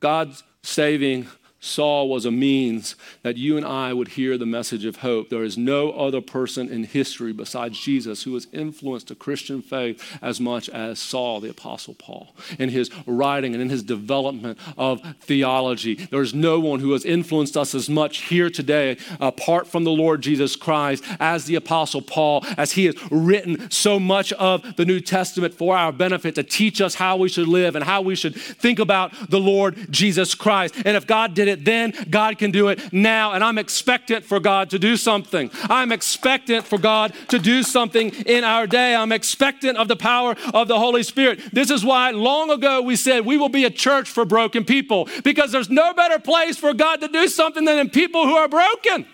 God's 0.00 0.42
saving 0.64 1.28
Saul 1.60 2.08
was 2.08 2.24
a 2.24 2.30
means 2.30 2.96
that 3.22 3.36
you 3.36 3.58
and 3.58 3.66
I 3.66 3.92
would 3.92 4.08
hear 4.08 4.38
the 4.38 4.46
message 4.46 4.86
of 4.86 4.96
hope. 4.96 5.28
There 5.28 5.44
is 5.44 5.58
no 5.58 5.92
other 5.92 6.22
person 6.22 6.70
in 6.70 6.84
history 6.84 7.32
besides 7.32 7.78
Jesus 7.78 8.22
who 8.22 8.32
has 8.34 8.46
influenced 8.50 9.08
the 9.08 9.14
Christian 9.14 9.60
faith 9.60 10.18
as 10.22 10.40
much 10.40 10.70
as 10.70 10.98
Saul, 10.98 11.40
the 11.40 11.50
Apostle 11.50 11.94
Paul, 11.94 12.34
in 12.58 12.70
his 12.70 12.90
writing 13.06 13.52
and 13.52 13.62
in 13.62 13.68
his 13.68 13.82
development 13.82 14.58
of 14.78 15.02
theology. 15.20 15.96
There 15.96 16.22
is 16.22 16.32
no 16.32 16.58
one 16.58 16.80
who 16.80 16.92
has 16.92 17.04
influenced 17.04 17.58
us 17.58 17.74
as 17.74 17.90
much 17.90 18.22
here 18.22 18.48
today, 18.48 18.96
apart 19.20 19.66
from 19.66 19.84
the 19.84 19.90
Lord 19.90 20.22
Jesus 20.22 20.56
Christ, 20.56 21.04
as 21.20 21.44
the 21.44 21.56
Apostle 21.56 22.00
Paul, 22.00 22.42
as 22.56 22.72
he 22.72 22.86
has 22.86 22.96
written 23.10 23.70
so 23.70 24.00
much 24.00 24.32
of 24.34 24.76
the 24.76 24.86
New 24.86 25.00
Testament 25.00 25.52
for 25.52 25.76
our 25.76 25.92
benefit 25.92 26.36
to 26.36 26.42
teach 26.42 26.80
us 26.80 26.94
how 26.94 27.18
we 27.18 27.28
should 27.28 27.48
live 27.48 27.76
and 27.76 27.84
how 27.84 28.00
we 28.00 28.14
should 28.14 28.34
think 28.34 28.78
about 28.78 29.12
the 29.28 29.40
Lord 29.40 29.76
Jesus 29.90 30.34
Christ. 30.34 30.74
And 30.86 30.96
if 30.96 31.06
God 31.06 31.34
did 31.34 31.49
then, 31.56 31.92
God 32.08 32.38
can 32.38 32.50
do 32.50 32.68
it 32.68 32.92
now. 32.92 33.32
And 33.32 33.44
I'm 33.44 33.58
expectant 33.58 34.24
for 34.24 34.40
God 34.40 34.70
to 34.70 34.78
do 34.78 34.96
something. 34.96 35.50
I'm 35.64 35.92
expectant 35.92 36.66
for 36.66 36.78
God 36.78 37.12
to 37.28 37.38
do 37.38 37.62
something 37.62 38.10
in 38.26 38.44
our 38.44 38.66
day. 38.66 38.94
I'm 38.94 39.12
expectant 39.12 39.76
of 39.76 39.88
the 39.88 39.96
power 39.96 40.36
of 40.54 40.68
the 40.68 40.78
Holy 40.78 41.02
Spirit. 41.02 41.40
This 41.52 41.70
is 41.70 41.84
why 41.84 42.10
long 42.10 42.50
ago 42.50 42.82
we 42.82 42.96
said 42.96 43.24
we 43.26 43.36
will 43.36 43.48
be 43.48 43.64
a 43.64 43.70
church 43.70 44.08
for 44.08 44.24
broken 44.24 44.64
people 44.64 45.08
because 45.24 45.52
there's 45.52 45.70
no 45.70 45.92
better 45.94 46.18
place 46.18 46.56
for 46.56 46.74
God 46.74 47.00
to 47.00 47.08
do 47.08 47.28
something 47.28 47.64
than 47.64 47.78
in 47.78 47.90
people 47.90 48.24
who 48.24 48.34
are 48.34 48.48
broken. 48.48 49.06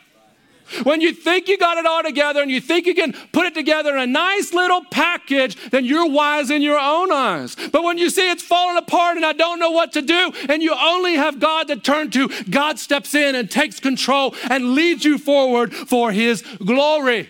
When 0.83 1.01
you 1.01 1.13
think 1.13 1.49
you 1.49 1.57
got 1.59 1.79
it 1.79 1.87
all 1.87 2.03
together 2.03 2.43
and 2.43 2.51
you 2.51 2.61
think 2.61 2.87
you 2.87 2.95
can 2.95 3.15
put 3.33 3.47
it 3.47 3.55
together 3.55 3.97
in 3.97 4.03
a 4.03 4.07
nice 4.07 4.53
little 4.53 4.85
package, 4.91 5.71
then 5.71 5.85
you're 5.85 6.09
wise 6.09 6.51
in 6.51 6.63
your 6.63 6.79
own 6.79 7.13
eyes. 7.13 7.57
But 7.73 7.85
when 7.85 7.99
you 7.99 8.11
see 8.11 8.31
it's 8.31 8.43
falling 8.43 8.77
apart 8.77 9.17
and 9.17 9.25
I 9.25 9.33
don't 9.33 9.61
know 9.61 9.71
what 9.71 9.93
to 9.93 10.03
do, 10.03 10.33
and 10.49 10.63
you 10.63 10.75
only 10.75 11.15
have 11.15 11.39
God 11.39 11.69
to 11.69 11.77
turn 11.77 12.11
to, 12.13 12.29
God 12.51 12.79
steps 12.79 13.15
in 13.15 13.35
and 13.35 13.51
takes 13.51 13.79
control 13.79 14.35
and 14.51 14.75
leads 14.75 15.05
you 15.05 15.19
forward 15.19 15.73
for 15.73 16.13
His 16.13 16.43
glory. 16.65 17.29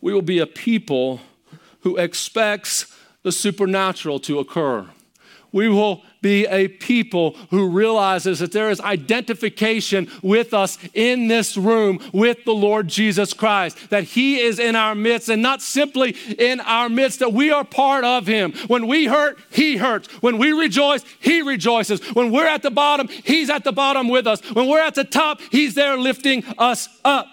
We 0.00 0.12
will 0.12 0.22
be 0.22 0.38
a 0.38 0.46
people 0.46 1.20
who 1.80 1.96
expects 1.96 2.94
the 3.22 3.32
supernatural 3.32 4.18
to 4.20 4.38
occur. 4.38 4.88
We 5.52 5.68
will 5.68 6.02
be 6.22 6.46
a 6.46 6.68
people 6.68 7.36
who 7.50 7.68
realizes 7.68 8.40
that 8.40 8.52
there 8.52 8.70
is 8.70 8.80
identification 8.80 10.10
with 10.22 10.52
us 10.52 10.78
in 10.94 11.28
this 11.28 11.56
room 11.56 12.00
with 12.12 12.44
the 12.44 12.54
Lord 12.54 12.88
Jesus 12.88 13.32
Christ, 13.32 13.90
that 13.90 14.04
He 14.04 14.40
is 14.40 14.58
in 14.58 14.76
our 14.76 14.94
midst 14.94 15.28
and 15.28 15.42
not 15.42 15.62
simply 15.62 16.16
in 16.38 16.60
our 16.60 16.88
midst, 16.88 17.20
that 17.20 17.32
we 17.32 17.50
are 17.50 17.64
part 17.64 18.04
of 18.04 18.26
Him. 18.26 18.52
When 18.66 18.86
we 18.86 19.06
hurt, 19.06 19.38
He 19.50 19.76
hurts. 19.76 20.08
When 20.22 20.38
we 20.38 20.52
rejoice, 20.52 21.04
He 21.20 21.42
rejoices. 21.42 22.00
When 22.14 22.30
we're 22.30 22.48
at 22.48 22.62
the 22.62 22.70
bottom, 22.70 23.08
He's 23.08 23.50
at 23.50 23.64
the 23.64 23.72
bottom 23.72 24.08
with 24.08 24.26
us. 24.26 24.40
When 24.52 24.68
we're 24.68 24.82
at 24.82 24.94
the 24.94 25.04
top, 25.04 25.40
He's 25.50 25.74
there 25.74 25.96
lifting 25.96 26.44
us 26.58 26.88
up. 27.04 27.28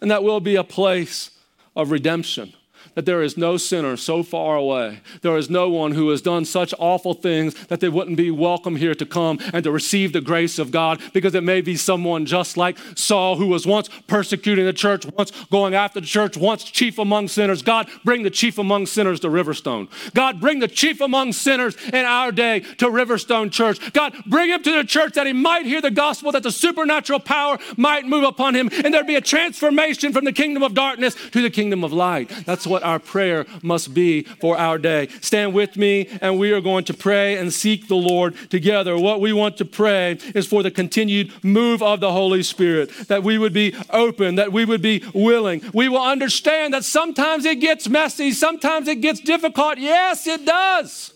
And 0.00 0.10
that 0.10 0.22
will 0.22 0.40
be 0.40 0.56
a 0.56 0.64
place 0.64 1.30
of 1.76 1.90
redemption 1.90 2.52
that 2.94 3.06
there 3.06 3.22
is 3.22 3.36
no 3.36 3.56
sinner 3.56 3.96
so 3.96 4.22
far 4.22 4.56
away. 4.56 5.00
There 5.22 5.36
is 5.36 5.50
no 5.50 5.68
one 5.68 5.92
who 5.92 6.10
has 6.10 6.22
done 6.22 6.44
such 6.44 6.74
awful 6.78 7.14
things 7.14 7.54
that 7.66 7.80
they 7.80 7.88
wouldn't 7.88 8.16
be 8.16 8.30
welcome 8.30 8.76
here 8.76 8.94
to 8.94 9.06
come 9.06 9.38
and 9.52 9.64
to 9.64 9.70
receive 9.70 10.12
the 10.12 10.20
grace 10.20 10.58
of 10.58 10.70
God 10.70 11.00
because 11.12 11.34
it 11.34 11.44
may 11.44 11.60
be 11.60 11.76
someone 11.76 12.26
just 12.26 12.56
like 12.56 12.78
Saul 12.94 13.36
who 13.36 13.48
was 13.48 13.66
once 13.66 13.88
persecuting 14.06 14.64
the 14.64 14.72
church, 14.72 15.06
once 15.06 15.30
going 15.50 15.74
after 15.74 16.00
the 16.00 16.06
church, 16.06 16.36
once 16.36 16.64
chief 16.64 16.98
among 16.98 17.28
sinners. 17.28 17.62
God, 17.62 17.88
bring 18.04 18.22
the 18.22 18.30
chief 18.30 18.58
among 18.58 18.86
sinners 18.86 19.20
to 19.20 19.28
Riverstone. 19.28 19.88
God, 20.14 20.40
bring 20.40 20.60
the 20.60 20.68
chief 20.68 21.00
among 21.00 21.32
sinners 21.32 21.76
in 21.92 22.04
our 22.04 22.32
day 22.32 22.60
to 22.60 22.86
Riverstone 22.86 23.50
Church. 23.50 23.92
God, 23.92 24.14
bring 24.26 24.50
him 24.50 24.62
to 24.62 24.76
the 24.76 24.84
church 24.84 25.14
that 25.14 25.26
he 25.26 25.32
might 25.32 25.66
hear 25.66 25.80
the 25.80 25.90
gospel, 25.90 26.32
that 26.32 26.42
the 26.42 26.52
supernatural 26.52 27.20
power 27.20 27.58
might 27.76 28.06
move 28.06 28.24
upon 28.24 28.54
him, 28.54 28.70
and 28.84 28.92
there'd 28.92 29.06
be 29.06 29.16
a 29.16 29.20
transformation 29.20 30.12
from 30.12 30.24
the 30.24 30.32
kingdom 30.32 30.62
of 30.62 30.74
darkness 30.74 31.14
to 31.30 31.42
the 31.42 31.50
kingdom 31.50 31.82
of 31.82 31.92
light. 31.92 32.30
That's 32.44 32.66
what 32.66 32.83
our 32.84 32.98
prayer 32.98 33.46
must 33.62 33.94
be 33.94 34.22
for 34.22 34.56
our 34.56 34.78
day. 34.78 35.08
Stand 35.20 35.54
with 35.54 35.76
me, 35.76 36.08
and 36.20 36.38
we 36.38 36.52
are 36.52 36.60
going 36.60 36.84
to 36.84 36.94
pray 36.94 37.36
and 37.36 37.52
seek 37.52 37.88
the 37.88 37.96
Lord 37.96 38.34
together. 38.50 38.96
What 38.96 39.20
we 39.20 39.32
want 39.32 39.56
to 39.58 39.64
pray 39.64 40.18
is 40.34 40.46
for 40.46 40.62
the 40.62 40.70
continued 40.70 41.32
move 41.42 41.82
of 41.82 42.00
the 42.00 42.12
Holy 42.12 42.42
Spirit, 42.42 42.90
that 43.08 43.22
we 43.22 43.38
would 43.38 43.52
be 43.52 43.74
open, 43.90 44.36
that 44.36 44.52
we 44.52 44.64
would 44.64 44.82
be 44.82 45.02
willing. 45.14 45.62
We 45.72 45.88
will 45.88 46.02
understand 46.02 46.74
that 46.74 46.84
sometimes 46.84 47.44
it 47.44 47.60
gets 47.60 47.88
messy, 47.88 48.32
sometimes 48.32 48.88
it 48.88 49.00
gets 49.00 49.20
difficult. 49.20 49.78
Yes, 49.78 50.26
it 50.26 50.44
does. 50.44 51.12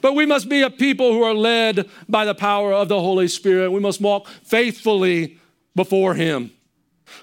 But 0.00 0.14
we 0.14 0.26
must 0.26 0.48
be 0.48 0.62
a 0.62 0.70
people 0.70 1.12
who 1.12 1.22
are 1.22 1.34
led 1.34 1.88
by 2.08 2.24
the 2.24 2.34
power 2.34 2.72
of 2.72 2.88
the 2.88 3.00
Holy 3.00 3.28
Spirit. 3.28 3.70
We 3.70 3.80
must 3.80 4.00
walk 4.00 4.28
faithfully 4.42 5.38
before 5.74 6.14
Him. 6.14 6.52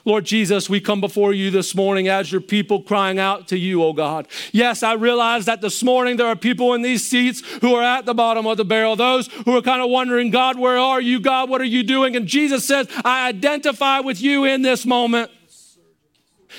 Lord 0.05 0.25
Jesus, 0.25 0.69
we 0.69 0.79
come 0.79 1.01
before 1.01 1.33
you 1.33 1.51
this 1.51 1.75
morning 1.75 2.07
as 2.07 2.31
your 2.31 2.41
people 2.41 2.81
crying 2.81 3.19
out 3.19 3.47
to 3.49 3.57
you, 3.57 3.83
oh 3.83 3.93
God. 3.93 4.27
Yes, 4.51 4.83
I 4.83 4.93
realize 4.93 5.45
that 5.45 5.61
this 5.61 5.83
morning 5.83 6.17
there 6.17 6.27
are 6.27 6.35
people 6.35 6.73
in 6.73 6.81
these 6.81 7.07
seats 7.07 7.41
who 7.61 7.75
are 7.75 7.83
at 7.83 8.05
the 8.05 8.13
bottom 8.13 8.47
of 8.47 8.57
the 8.57 8.65
barrel, 8.65 8.95
those 8.95 9.27
who 9.45 9.55
are 9.55 9.61
kind 9.61 9.81
of 9.81 9.89
wondering, 9.89 10.31
God, 10.31 10.57
where 10.57 10.77
are 10.77 11.01
you? 11.01 11.19
God, 11.19 11.49
what 11.49 11.61
are 11.61 11.65
you 11.65 11.83
doing? 11.83 12.15
And 12.15 12.27
Jesus 12.27 12.65
says, 12.65 12.87
I 13.03 13.27
identify 13.27 13.99
with 13.99 14.21
you 14.21 14.45
in 14.45 14.61
this 14.61 14.85
moment. 14.85 15.31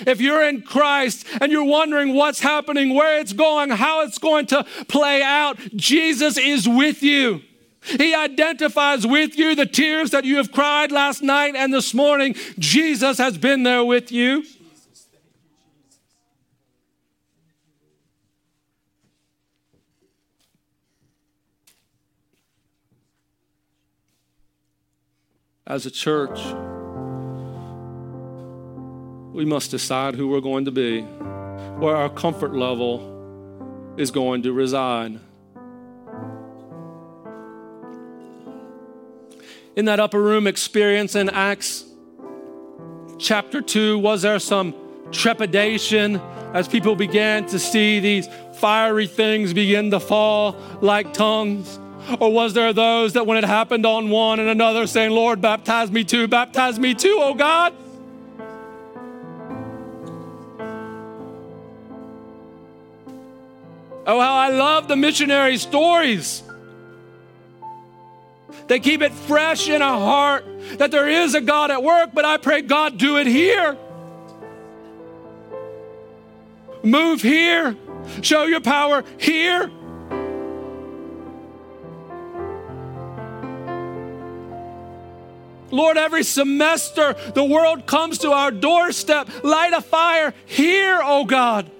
If 0.06 0.20
you're 0.20 0.42
in 0.48 0.62
Christ 0.62 1.26
and 1.40 1.52
you're 1.52 1.64
wondering 1.64 2.14
what's 2.14 2.40
happening, 2.40 2.94
where 2.94 3.20
it's 3.20 3.32
going, 3.32 3.70
how 3.70 4.02
it's 4.02 4.18
going 4.18 4.46
to 4.46 4.64
play 4.88 5.22
out, 5.22 5.58
Jesus 5.76 6.38
is 6.38 6.68
with 6.68 7.02
you. 7.02 7.42
He 7.84 8.14
identifies 8.14 9.06
with 9.06 9.36
you 9.36 9.54
the 9.54 9.66
tears 9.66 10.10
that 10.10 10.24
you 10.24 10.36
have 10.36 10.52
cried 10.52 10.92
last 10.92 11.22
night 11.22 11.54
and 11.56 11.74
this 11.74 11.92
morning. 11.92 12.34
Jesus 12.58 13.18
has 13.18 13.36
been 13.36 13.64
there 13.64 13.84
with 13.84 14.12
you. 14.12 14.44
As 25.66 25.86
a 25.86 25.90
church, 25.90 26.38
we 29.32 29.44
must 29.44 29.70
decide 29.70 30.14
who 30.14 30.28
we're 30.28 30.40
going 30.40 30.66
to 30.66 30.70
be, 30.70 31.00
where 31.00 31.96
our 31.96 32.10
comfort 32.10 32.54
level 32.54 33.94
is 33.96 34.10
going 34.10 34.42
to 34.42 34.52
reside. 34.52 35.18
In 39.76 39.86
that 39.86 40.00
upper 40.00 40.20
room 40.20 40.46
experience 40.46 41.14
in 41.14 41.30
Acts 41.30 41.84
chapter 43.18 43.62
2? 43.62 43.98
Was 43.98 44.22
there 44.22 44.38
some 44.38 44.74
trepidation 45.10 46.16
as 46.54 46.68
people 46.68 46.96
began 46.96 47.46
to 47.46 47.58
see 47.58 48.00
these 48.00 48.28
fiery 48.56 49.06
things 49.06 49.52
begin 49.52 49.90
to 49.90 50.00
fall 50.00 50.56
like 50.80 51.12
tongues? 51.12 51.78
Or 52.18 52.32
was 52.32 52.52
there 52.52 52.72
those 52.72 53.12
that 53.12 53.26
when 53.26 53.38
it 53.38 53.44
happened 53.44 53.86
on 53.86 54.10
one 54.10 54.40
and 54.40 54.48
another 54.48 54.86
saying, 54.86 55.12
Lord, 55.12 55.40
baptize 55.40 55.90
me 55.90 56.04
too, 56.04 56.26
baptize 56.26 56.78
me 56.78 56.94
too, 56.94 57.16
oh 57.20 57.34
God? 57.34 57.72
Oh, 64.04 64.20
how 64.20 64.34
I 64.34 64.48
love 64.48 64.88
the 64.88 64.96
missionary 64.96 65.58
stories 65.58 66.42
they 68.72 68.80
keep 68.80 69.02
it 69.02 69.12
fresh 69.12 69.68
in 69.68 69.82
our 69.82 69.98
heart 69.98 70.46
that 70.78 70.90
there 70.90 71.06
is 71.06 71.34
a 71.34 71.42
God 71.42 71.70
at 71.70 71.82
work, 71.82 72.12
but 72.14 72.24
I 72.24 72.38
pray, 72.38 72.62
God, 72.62 72.96
do 72.96 73.18
it 73.18 73.26
here. 73.26 73.76
Move 76.82 77.20
here. 77.20 77.76
Show 78.22 78.44
your 78.44 78.62
power 78.62 79.04
here. 79.18 79.70
Lord, 85.70 85.98
every 85.98 86.22
semester 86.22 87.14
the 87.34 87.44
world 87.44 87.86
comes 87.86 88.16
to 88.20 88.30
our 88.30 88.50
doorstep. 88.50 89.28
Light 89.44 89.74
a 89.74 89.82
fire 89.82 90.32
here, 90.46 90.98
oh 91.04 91.26
God. 91.26 91.70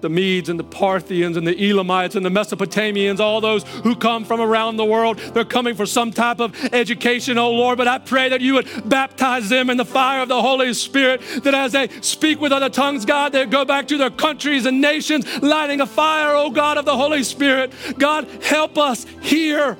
The 0.00 0.08
Medes 0.08 0.48
and 0.48 0.58
the 0.58 0.64
Parthians 0.64 1.36
and 1.36 1.46
the 1.46 1.70
Elamites 1.70 2.14
and 2.14 2.24
the 2.24 2.30
Mesopotamians, 2.30 3.20
all 3.20 3.40
those 3.40 3.64
who 3.82 3.96
come 3.96 4.24
from 4.24 4.40
around 4.40 4.76
the 4.76 4.84
world. 4.84 5.18
They're 5.18 5.44
coming 5.44 5.74
for 5.74 5.86
some 5.86 6.12
type 6.12 6.40
of 6.40 6.54
education, 6.72 7.38
oh 7.38 7.52
Lord. 7.52 7.78
But 7.78 7.88
I 7.88 7.98
pray 7.98 8.28
that 8.28 8.40
you 8.40 8.54
would 8.54 8.88
baptize 8.88 9.48
them 9.48 9.70
in 9.70 9.76
the 9.76 9.84
fire 9.84 10.22
of 10.22 10.28
the 10.28 10.40
Holy 10.40 10.72
Spirit, 10.74 11.20
that 11.42 11.54
as 11.54 11.72
they 11.72 11.88
speak 12.00 12.40
with 12.40 12.52
other 12.52 12.70
tongues, 12.70 13.04
God, 13.04 13.32
they 13.32 13.46
go 13.46 13.64
back 13.64 13.88
to 13.88 13.98
their 13.98 14.10
countries 14.10 14.66
and 14.66 14.80
nations, 14.80 15.42
lighting 15.42 15.80
a 15.80 15.86
fire, 15.86 16.34
oh 16.34 16.50
God, 16.50 16.78
of 16.78 16.84
the 16.84 16.96
Holy 16.96 17.22
Spirit. 17.22 17.72
God, 17.98 18.28
help 18.42 18.78
us 18.78 19.06
here 19.20 19.76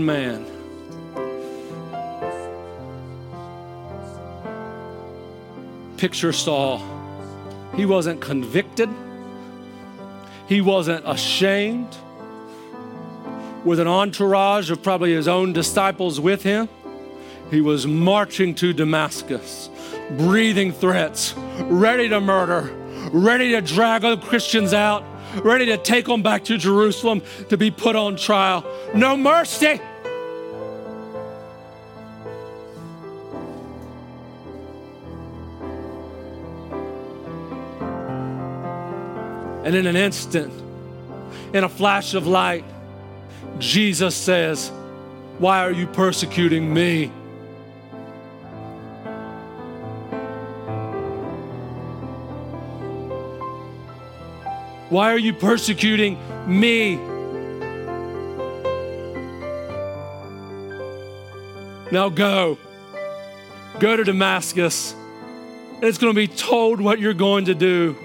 one 0.00 0.06
man. 0.06 0.46
Picture 5.96 6.32
Saul. 6.32 6.82
He 7.76 7.84
wasn't 7.86 8.20
convicted, 8.20 8.88
he 10.48 10.60
wasn't 10.60 11.06
ashamed. 11.06 11.96
With 13.62 13.78
an 13.78 13.86
entourage 13.86 14.70
of 14.70 14.82
probably 14.82 15.12
his 15.12 15.28
own 15.28 15.52
disciples 15.52 16.18
with 16.18 16.42
him, 16.42 16.66
he 17.50 17.60
was 17.60 17.86
marching 17.86 18.54
to 18.54 18.72
Damascus, 18.72 19.68
breathing 20.12 20.72
threats, 20.72 21.34
ready 21.64 22.08
to 22.08 22.20
murder, 22.20 22.74
ready 23.12 23.50
to 23.50 23.60
drag 23.60 24.02
other 24.02 24.20
Christians 24.20 24.72
out, 24.72 25.04
ready 25.44 25.66
to 25.66 25.76
take 25.76 26.06
them 26.06 26.22
back 26.22 26.44
to 26.44 26.56
Jerusalem 26.56 27.22
to 27.50 27.58
be 27.58 27.70
put 27.70 27.96
on 27.96 28.16
trial. 28.16 28.64
No 28.94 29.16
mercy. 29.16 29.78
And 39.70 39.76
in 39.76 39.86
an 39.86 39.94
instant, 39.94 40.52
in 41.54 41.62
a 41.62 41.68
flash 41.68 42.14
of 42.14 42.26
light, 42.26 42.64
Jesus 43.60 44.16
says, 44.16 44.68
Why 45.38 45.60
are 45.60 45.70
you 45.70 45.86
persecuting 45.86 46.74
me? 46.74 47.06
Why 54.88 55.12
are 55.12 55.18
you 55.18 55.32
persecuting 55.32 56.18
me? 56.48 56.96
Now 61.92 62.08
go. 62.08 62.58
Go 63.78 63.94
to 63.94 64.02
Damascus. 64.02 64.96
It's 65.80 65.98
going 65.98 66.12
to 66.12 66.16
be 66.16 66.26
told 66.26 66.80
what 66.80 66.98
you're 66.98 67.14
going 67.14 67.44
to 67.44 67.54
do. 67.54 67.96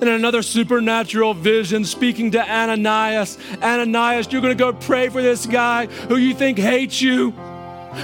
And 0.00 0.08
another 0.08 0.42
supernatural 0.42 1.34
vision 1.34 1.84
speaking 1.84 2.30
to 2.32 2.40
Ananias. 2.40 3.38
Ananias, 3.62 4.30
you're 4.32 4.42
going 4.42 4.56
to 4.56 4.62
go 4.62 4.72
pray 4.72 5.08
for 5.08 5.22
this 5.22 5.46
guy 5.46 5.86
who 5.86 6.16
you 6.16 6.34
think 6.34 6.58
hates 6.58 7.00
you 7.00 7.32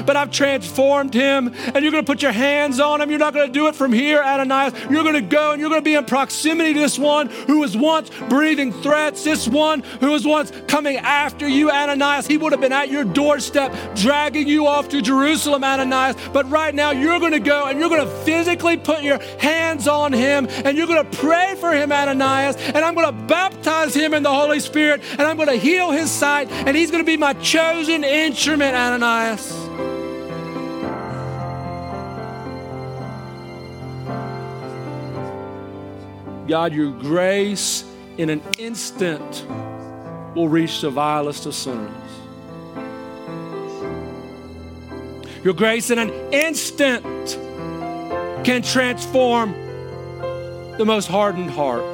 but 0.06 0.16
I've 0.16 0.30
transformed 0.30 1.14
him, 1.14 1.54
and 1.74 1.82
you're 1.82 1.92
going 1.92 2.04
to 2.04 2.10
put 2.10 2.22
your 2.22 2.32
hands 2.32 2.80
on 2.80 3.00
him. 3.00 3.10
You're 3.10 3.18
not 3.18 3.34
going 3.34 3.46
to 3.46 3.52
do 3.52 3.68
it 3.68 3.74
from 3.74 3.92
here, 3.92 4.22
Ananias. 4.22 4.74
You're 4.90 5.02
going 5.02 5.14
to 5.14 5.20
go 5.20 5.52
and 5.52 5.60
you're 5.60 5.70
going 5.70 5.80
to 5.80 5.84
be 5.84 5.94
in 5.94 6.04
proximity 6.04 6.74
to 6.74 6.80
this 6.80 6.98
one 6.98 7.28
who 7.28 7.60
was 7.60 7.76
once 7.76 8.10
breathing 8.28 8.72
threats, 8.72 9.24
this 9.24 9.48
one 9.48 9.80
who 10.00 10.10
was 10.10 10.26
once 10.26 10.52
coming 10.66 10.96
after 10.96 11.48
you, 11.48 11.70
Ananias. 11.70 12.26
He 12.26 12.36
would 12.36 12.52
have 12.52 12.60
been 12.60 12.72
at 12.72 12.90
your 12.90 13.04
doorstep, 13.04 13.74
dragging 13.94 14.48
you 14.48 14.66
off 14.66 14.88
to 14.90 15.00
Jerusalem, 15.00 15.64
Ananias. 15.64 16.16
But 16.32 16.48
right 16.50 16.74
now, 16.74 16.90
you're 16.90 17.18
going 17.18 17.32
to 17.32 17.40
go 17.40 17.66
and 17.66 17.78
you're 17.78 17.88
going 17.88 18.04
to 18.04 18.14
physically 18.24 18.76
put 18.76 19.02
your 19.02 19.18
hands 19.38 19.88
on 19.88 20.12
him, 20.12 20.46
and 20.64 20.76
you're 20.76 20.86
going 20.86 21.04
to 21.04 21.18
pray 21.18 21.54
for 21.58 21.72
him, 21.72 21.92
Ananias. 21.92 22.56
And 22.56 22.78
I'm 22.78 22.94
going 22.94 23.06
to 23.06 23.26
baptize 23.26 23.94
him 23.94 24.14
in 24.14 24.22
the 24.22 24.32
Holy 24.32 24.60
Spirit, 24.60 25.02
and 25.12 25.22
I'm 25.22 25.36
going 25.36 25.48
to 25.48 25.56
heal 25.56 25.90
his 25.90 26.10
sight, 26.10 26.50
and 26.50 26.76
he's 26.76 26.90
going 26.90 27.02
to 27.02 27.06
be 27.06 27.16
my 27.16 27.34
chosen 27.34 28.04
instrument, 28.04 28.74
Ananias. 28.74 29.69
God, 36.50 36.74
your 36.74 36.90
grace 36.90 37.84
in 38.18 38.28
an 38.28 38.42
instant 38.58 39.46
will 40.34 40.48
reach 40.48 40.80
the 40.80 40.90
vilest 40.90 41.46
of 41.46 41.54
sinners. 41.54 41.88
Your 45.44 45.54
grace 45.54 45.92
in 45.92 46.00
an 46.00 46.10
instant 46.32 47.04
can 48.44 48.62
transform 48.62 49.52
the 50.76 50.84
most 50.84 51.06
hardened 51.06 51.50
heart. 51.50 51.84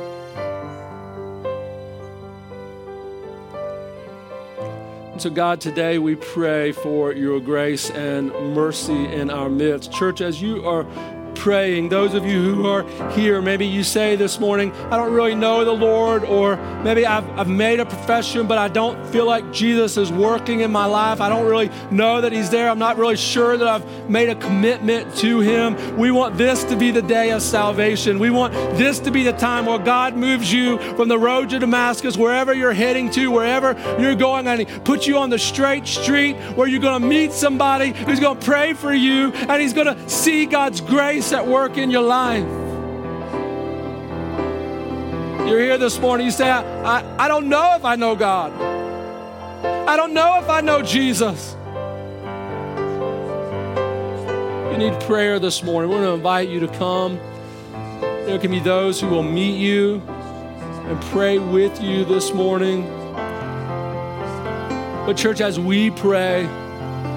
And 5.12 5.20
so, 5.20 5.28
God, 5.28 5.60
today 5.60 5.98
we 5.98 6.14
pray 6.14 6.72
for 6.72 7.12
your 7.12 7.40
grace 7.40 7.90
and 7.90 8.32
mercy 8.54 9.04
in 9.04 9.28
our 9.28 9.50
midst. 9.50 9.92
Church, 9.92 10.22
as 10.22 10.40
you 10.40 10.66
are 10.66 10.86
praying. 11.46 11.88
Those 11.88 12.14
of 12.14 12.26
you 12.26 12.42
who 12.42 12.66
are 12.66 12.82
here, 13.10 13.40
maybe 13.40 13.64
you 13.64 13.84
say 13.84 14.16
this 14.16 14.40
morning, 14.40 14.72
I 14.90 14.96
don't 14.96 15.12
really 15.12 15.36
know 15.36 15.64
the 15.64 15.70
Lord, 15.70 16.24
or 16.24 16.56
maybe 16.82 17.06
I've, 17.06 17.28
I've 17.38 17.48
made 17.48 17.78
a 17.78 17.86
profession, 17.86 18.48
but 18.48 18.58
I 18.58 18.66
don't 18.66 19.06
feel 19.10 19.26
like 19.26 19.52
Jesus 19.52 19.96
is 19.96 20.10
working 20.10 20.60
in 20.60 20.72
my 20.72 20.86
life. 20.86 21.20
I 21.20 21.28
don't 21.28 21.46
really 21.46 21.70
know 21.92 22.20
that 22.20 22.32
He's 22.32 22.50
there. 22.50 22.68
I'm 22.68 22.80
not 22.80 22.96
really 22.96 23.16
sure 23.16 23.56
that 23.56 23.68
I've 23.68 24.10
made 24.10 24.28
a 24.28 24.34
commitment 24.34 25.16
to 25.18 25.38
Him. 25.38 25.96
We 25.96 26.10
want 26.10 26.36
this 26.36 26.64
to 26.64 26.74
be 26.74 26.90
the 26.90 27.00
day 27.00 27.30
of 27.30 27.42
salvation. 27.42 28.18
We 28.18 28.30
want 28.30 28.52
this 28.76 28.98
to 29.00 29.12
be 29.12 29.22
the 29.22 29.32
time 29.32 29.66
where 29.66 29.78
God 29.78 30.16
moves 30.16 30.52
you 30.52 30.78
from 30.96 31.06
the 31.06 31.18
road 31.18 31.50
to 31.50 31.60
Damascus, 31.60 32.16
wherever 32.16 32.54
you're 32.54 32.72
heading 32.72 33.08
to, 33.12 33.30
wherever 33.30 33.74
you're 34.00 34.16
going, 34.16 34.48
and 34.48 34.58
He 34.58 34.80
puts 34.80 35.06
you 35.06 35.18
on 35.18 35.30
the 35.30 35.38
straight 35.38 35.86
street 35.86 36.34
where 36.56 36.66
you're 36.66 36.80
going 36.80 37.00
to 37.00 37.08
meet 37.08 37.30
somebody 37.30 37.92
who's 37.92 38.18
going 38.18 38.36
to 38.36 38.44
pray 38.44 38.72
for 38.72 38.92
you, 38.92 39.30
and 39.32 39.62
He's 39.62 39.74
going 39.74 39.86
to 39.86 40.08
see 40.08 40.46
God's 40.46 40.80
grace 40.80 40.96
grace 41.26 41.35
at 41.36 41.46
work 41.46 41.76
in 41.76 41.90
your 41.90 42.02
life. 42.02 42.48
You're 45.46 45.60
here 45.60 45.78
this 45.78 46.00
morning, 46.00 46.26
you 46.26 46.32
say, 46.32 46.50
I, 46.50 46.62
I, 46.82 47.26
I 47.26 47.28
don't 47.28 47.48
know 47.48 47.76
if 47.76 47.84
I 47.84 47.94
know 47.94 48.16
God. 48.16 48.52
I 49.86 49.96
don't 49.96 50.14
know 50.14 50.40
if 50.40 50.48
I 50.48 50.60
know 50.62 50.82
Jesus. 50.82 51.54
You 54.72 54.78
need 54.78 54.98
prayer 55.02 55.38
this 55.38 55.62
morning. 55.62 55.90
We're 55.90 55.98
going 55.98 56.08
to 56.08 56.14
invite 56.14 56.48
you 56.48 56.60
to 56.60 56.68
come. 56.68 57.16
There 58.00 58.38
can 58.38 58.50
be 58.50 58.58
those 58.58 59.00
who 59.00 59.08
will 59.08 59.22
meet 59.22 59.58
you 59.58 60.02
and 60.08 61.00
pray 61.02 61.38
with 61.38 61.80
you 61.82 62.04
this 62.04 62.32
morning. 62.32 62.82
But, 65.06 65.16
church, 65.16 65.40
as 65.40 65.60
we 65.60 65.90
pray, 65.90 66.46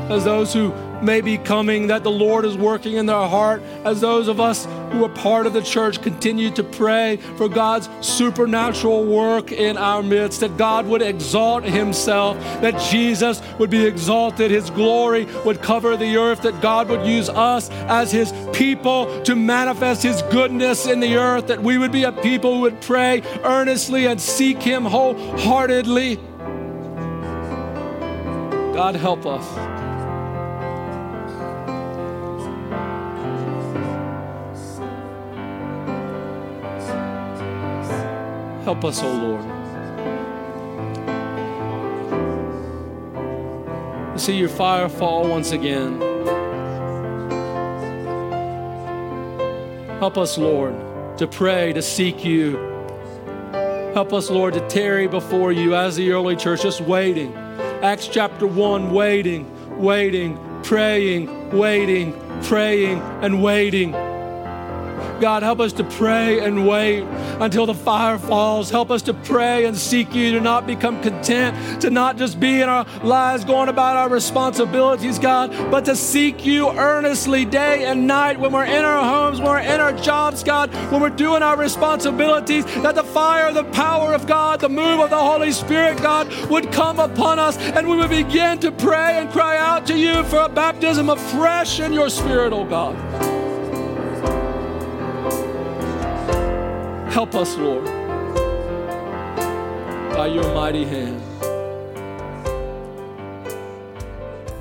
as 0.10 0.26
those 0.26 0.54
who 0.54 0.74
may 1.02 1.22
be 1.22 1.38
coming, 1.38 1.88
that 1.88 2.04
the 2.04 2.12
Lord 2.12 2.46
is 2.46 2.58
working 2.58 2.94
in 2.96 3.06
their 3.06 3.28
heart 3.28 3.64
as 3.86 4.02
those 4.02 4.28
of 4.28 4.40
us 4.40 4.66
who 4.92 5.04
are 5.06 5.10
part 5.10 5.46
of 5.46 5.54
the 5.54 5.62
church 5.62 6.02
continue 6.02 6.50
to 6.52 6.64
pray 6.64 7.18
for 7.38 7.48
God's 7.48 7.90
supernatural 8.02 9.06
work 9.06 9.52
in 9.52 9.78
our 9.78 10.02
midst, 10.02 10.42
that 10.42 10.58
God 10.58 10.86
would 10.88 11.02
exalt 11.02 11.64
Himself, 11.64 12.38
that 12.62 12.80
Jesus 12.90 13.42
would 13.58 13.70
be 13.70 13.86
exalted, 13.86 14.52
His 14.52 14.70
glory 14.70 15.26
would 15.46 15.62
cover 15.62 15.96
the 15.96 16.18
earth, 16.18 16.42
that 16.42 16.62
God 16.62 16.90
would 16.90 17.06
use 17.06 17.30
us 17.30 17.70
as 17.70 18.12
His 18.12 18.34
people 18.54 19.22
to 19.24 19.36
manifest 19.36 20.04
His 20.04 20.22
goodness 20.24 20.88
in 20.88 21.00
the 21.00 21.18
earth, 21.18 21.48
that 21.48 21.62
we 21.62 21.78
would 21.78 21.92
be 21.92 22.04
a 22.04 22.12
people 22.12 22.56
who 22.56 22.62
would 22.62 22.82
pray 22.82 23.22
earnestly 23.44 24.08
and 24.08 24.20
seek 24.20 24.62
Him 24.62 24.86
wholeheartedly. 24.86 26.18
God, 28.74 28.96
help 28.96 29.26
us. 29.26 29.79
Help 38.70 38.86
us, 38.86 39.02
O 39.02 39.08
oh 39.08 39.14
Lord. 39.26 39.42
See 44.20 44.38
your 44.38 44.48
fire 44.48 44.88
fall 44.88 45.28
once 45.28 45.52
again. 45.54 46.00
Help 49.98 50.20
us, 50.20 50.38
Lord, 50.38 50.76
to 51.18 51.26
pray, 51.26 51.74
to 51.74 51.82
seek 51.82 52.24
you. 52.24 52.58
Help 53.96 54.14
us, 54.14 54.30
Lord, 54.30 54.54
to 54.54 54.60
tarry 54.68 55.08
before 55.08 55.52
you 55.52 55.74
as 55.74 55.96
the 55.96 56.12
early 56.12 56.36
church, 56.36 56.62
just 56.62 56.82
waiting. 56.82 57.36
Acts 57.82 58.08
chapter 58.08 58.46
1, 58.46 58.94
waiting, 58.94 59.50
waiting, 59.80 60.38
praying, 60.62 61.58
waiting, 61.58 62.14
praying, 62.44 63.00
and 63.24 63.42
waiting. 63.42 64.09
God, 65.20 65.44
help 65.44 65.60
us 65.60 65.74
to 65.74 65.84
pray 65.84 66.40
and 66.40 66.68
wait 66.68 67.04
until 67.40 67.66
the 67.66 67.74
fire 67.74 68.18
falls. 68.18 68.70
Help 68.70 68.92
us 68.92 69.02
to 69.04 69.14
pray 69.14 69.66
and 69.66 69.78
seek 69.78 70.14
you, 70.14 70.32
to 70.32 70.40
not 70.40 70.66
become 70.66 71.02
content, 71.02 71.82
to 71.82 71.90
not 71.90 72.18
just 72.18 72.40
be 72.40 72.62
in 72.62 72.70
our 72.70 72.86
lives 73.04 73.44
going 73.46 73.70
about 73.70 73.98
our 73.98 74.10
responsibilities, 74.10 75.20
God, 75.20 75.52
but 75.72 75.86
to 75.86 75.96
seek 75.96 76.46
you 76.46 76.70
earnestly 76.70 77.46
day 77.46 77.86
and 77.86 78.08
night 78.08 78.40
when 78.40 78.52
we're 78.52 78.66
in 78.66 78.86
our 78.86 79.04
homes, 79.04 79.40
when 79.40 79.50
we're 79.50 79.60
in 79.60 79.80
our 79.80 79.94
jobs, 79.94 80.44
God, 80.44 80.74
when 80.92 81.02
we're 81.02 81.10
doing 81.10 81.44
our 81.44 81.58
responsibilities, 81.58 82.66
that 82.82 82.96
the 82.96 83.04
fire, 83.04 83.52
the 83.52 83.66
power 83.66 84.14
of 84.14 84.28
God, 84.28 84.60
the 84.60 84.70
move 84.70 85.00
of 85.00 85.10
the 85.10 85.18
Holy 85.18 85.52
Spirit, 85.52 85.98
God, 85.98 86.28
would 86.50 86.72
come 86.72 87.00
upon 87.00 87.40
us 87.40 87.58
and 87.58 87.88
we 87.88 87.98
would 87.98 88.10
begin 88.10 88.60
to 88.60 88.72
pray 88.72 89.20
and 89.20 89.30
cry 89.32 89.58
out 89.58 89.86
to 89.88 89.98
you 89.98 90.24
for 90.26 90.40
a 90.40 90.50
baptism 90.50 91.10
of 91.10 91.20
fresh 91.32 91.80
in 91.80 91.94
your 91.94 92.10
spirit, 92.10 92.54
oh 92.54 92.66
God. 92.66 93.29
Help 97.20 97.36
us, 97.36 97.58
Lord, 97.58 97.84
by 100.16 100.28
your 100.28 100.54
mighty 100.54 100.86
hand. 100.86 101.22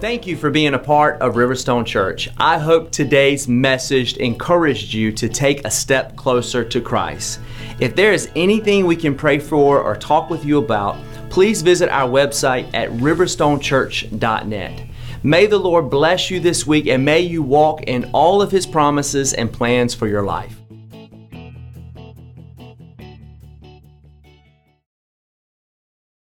Thank 0.00 0.26
you 0.26 0.36
for 0.36 0.50
being 0.50 0.74
a 0.74 0.78
part 0.80 1.20
of 1.20 1.36
Riverstone 1.36 1.86
Church. 1.86 2.28
I 2.36 2.58
hope 2.58 2.90
today's 2.90 3.46
message 3.46 4.16
encouraged 4.16 4.92
you 4.92 5.12
to 5.12 5.28
take 5.28 5.64
a 5.64 5.70
step 5.70 6.16
closer 6.16 6.64
to 6.64 6.80
Christ. 6.80 7.38
If 7.78 7.94
there 7.94 8.12
is 8.12 8.28
anything 8.34 8.86
we 8.86 8.96
can 8.96 9.14
pray 9.14 9.38
for 9.38 9.80
or 9.80 9.94
talk 9.94 10.28
with 10.28 10.44
you 10.44 10.58
about, 10.58 10.96
please 11.30 11.62
visit 11.62 11.88
our 11.90 12.08
website 12.08 12.68
at 12.74 12.90
riverstonechurch.net. 12.90 14.82
May 15.22 15.46
the 15.46 15.58
Lord 15.58 15.90
bless 15.90 16.28
you 16.28 16.40
this 16.40 16.66
week 16.66 16.88
and 16.88 17.04
may 17.04 17.20
you 17.20 17.40
walk 17.40 17.84
in 17.84 18.10
all 18.12 18.42
of 18.42 18.50
His 18.50 18.66
promises 18.66 19.32
and 19.32 19.52
plans 19.52 19.94
for 19.94 20.08
your 20.08 20.24
life. 20.24 20.57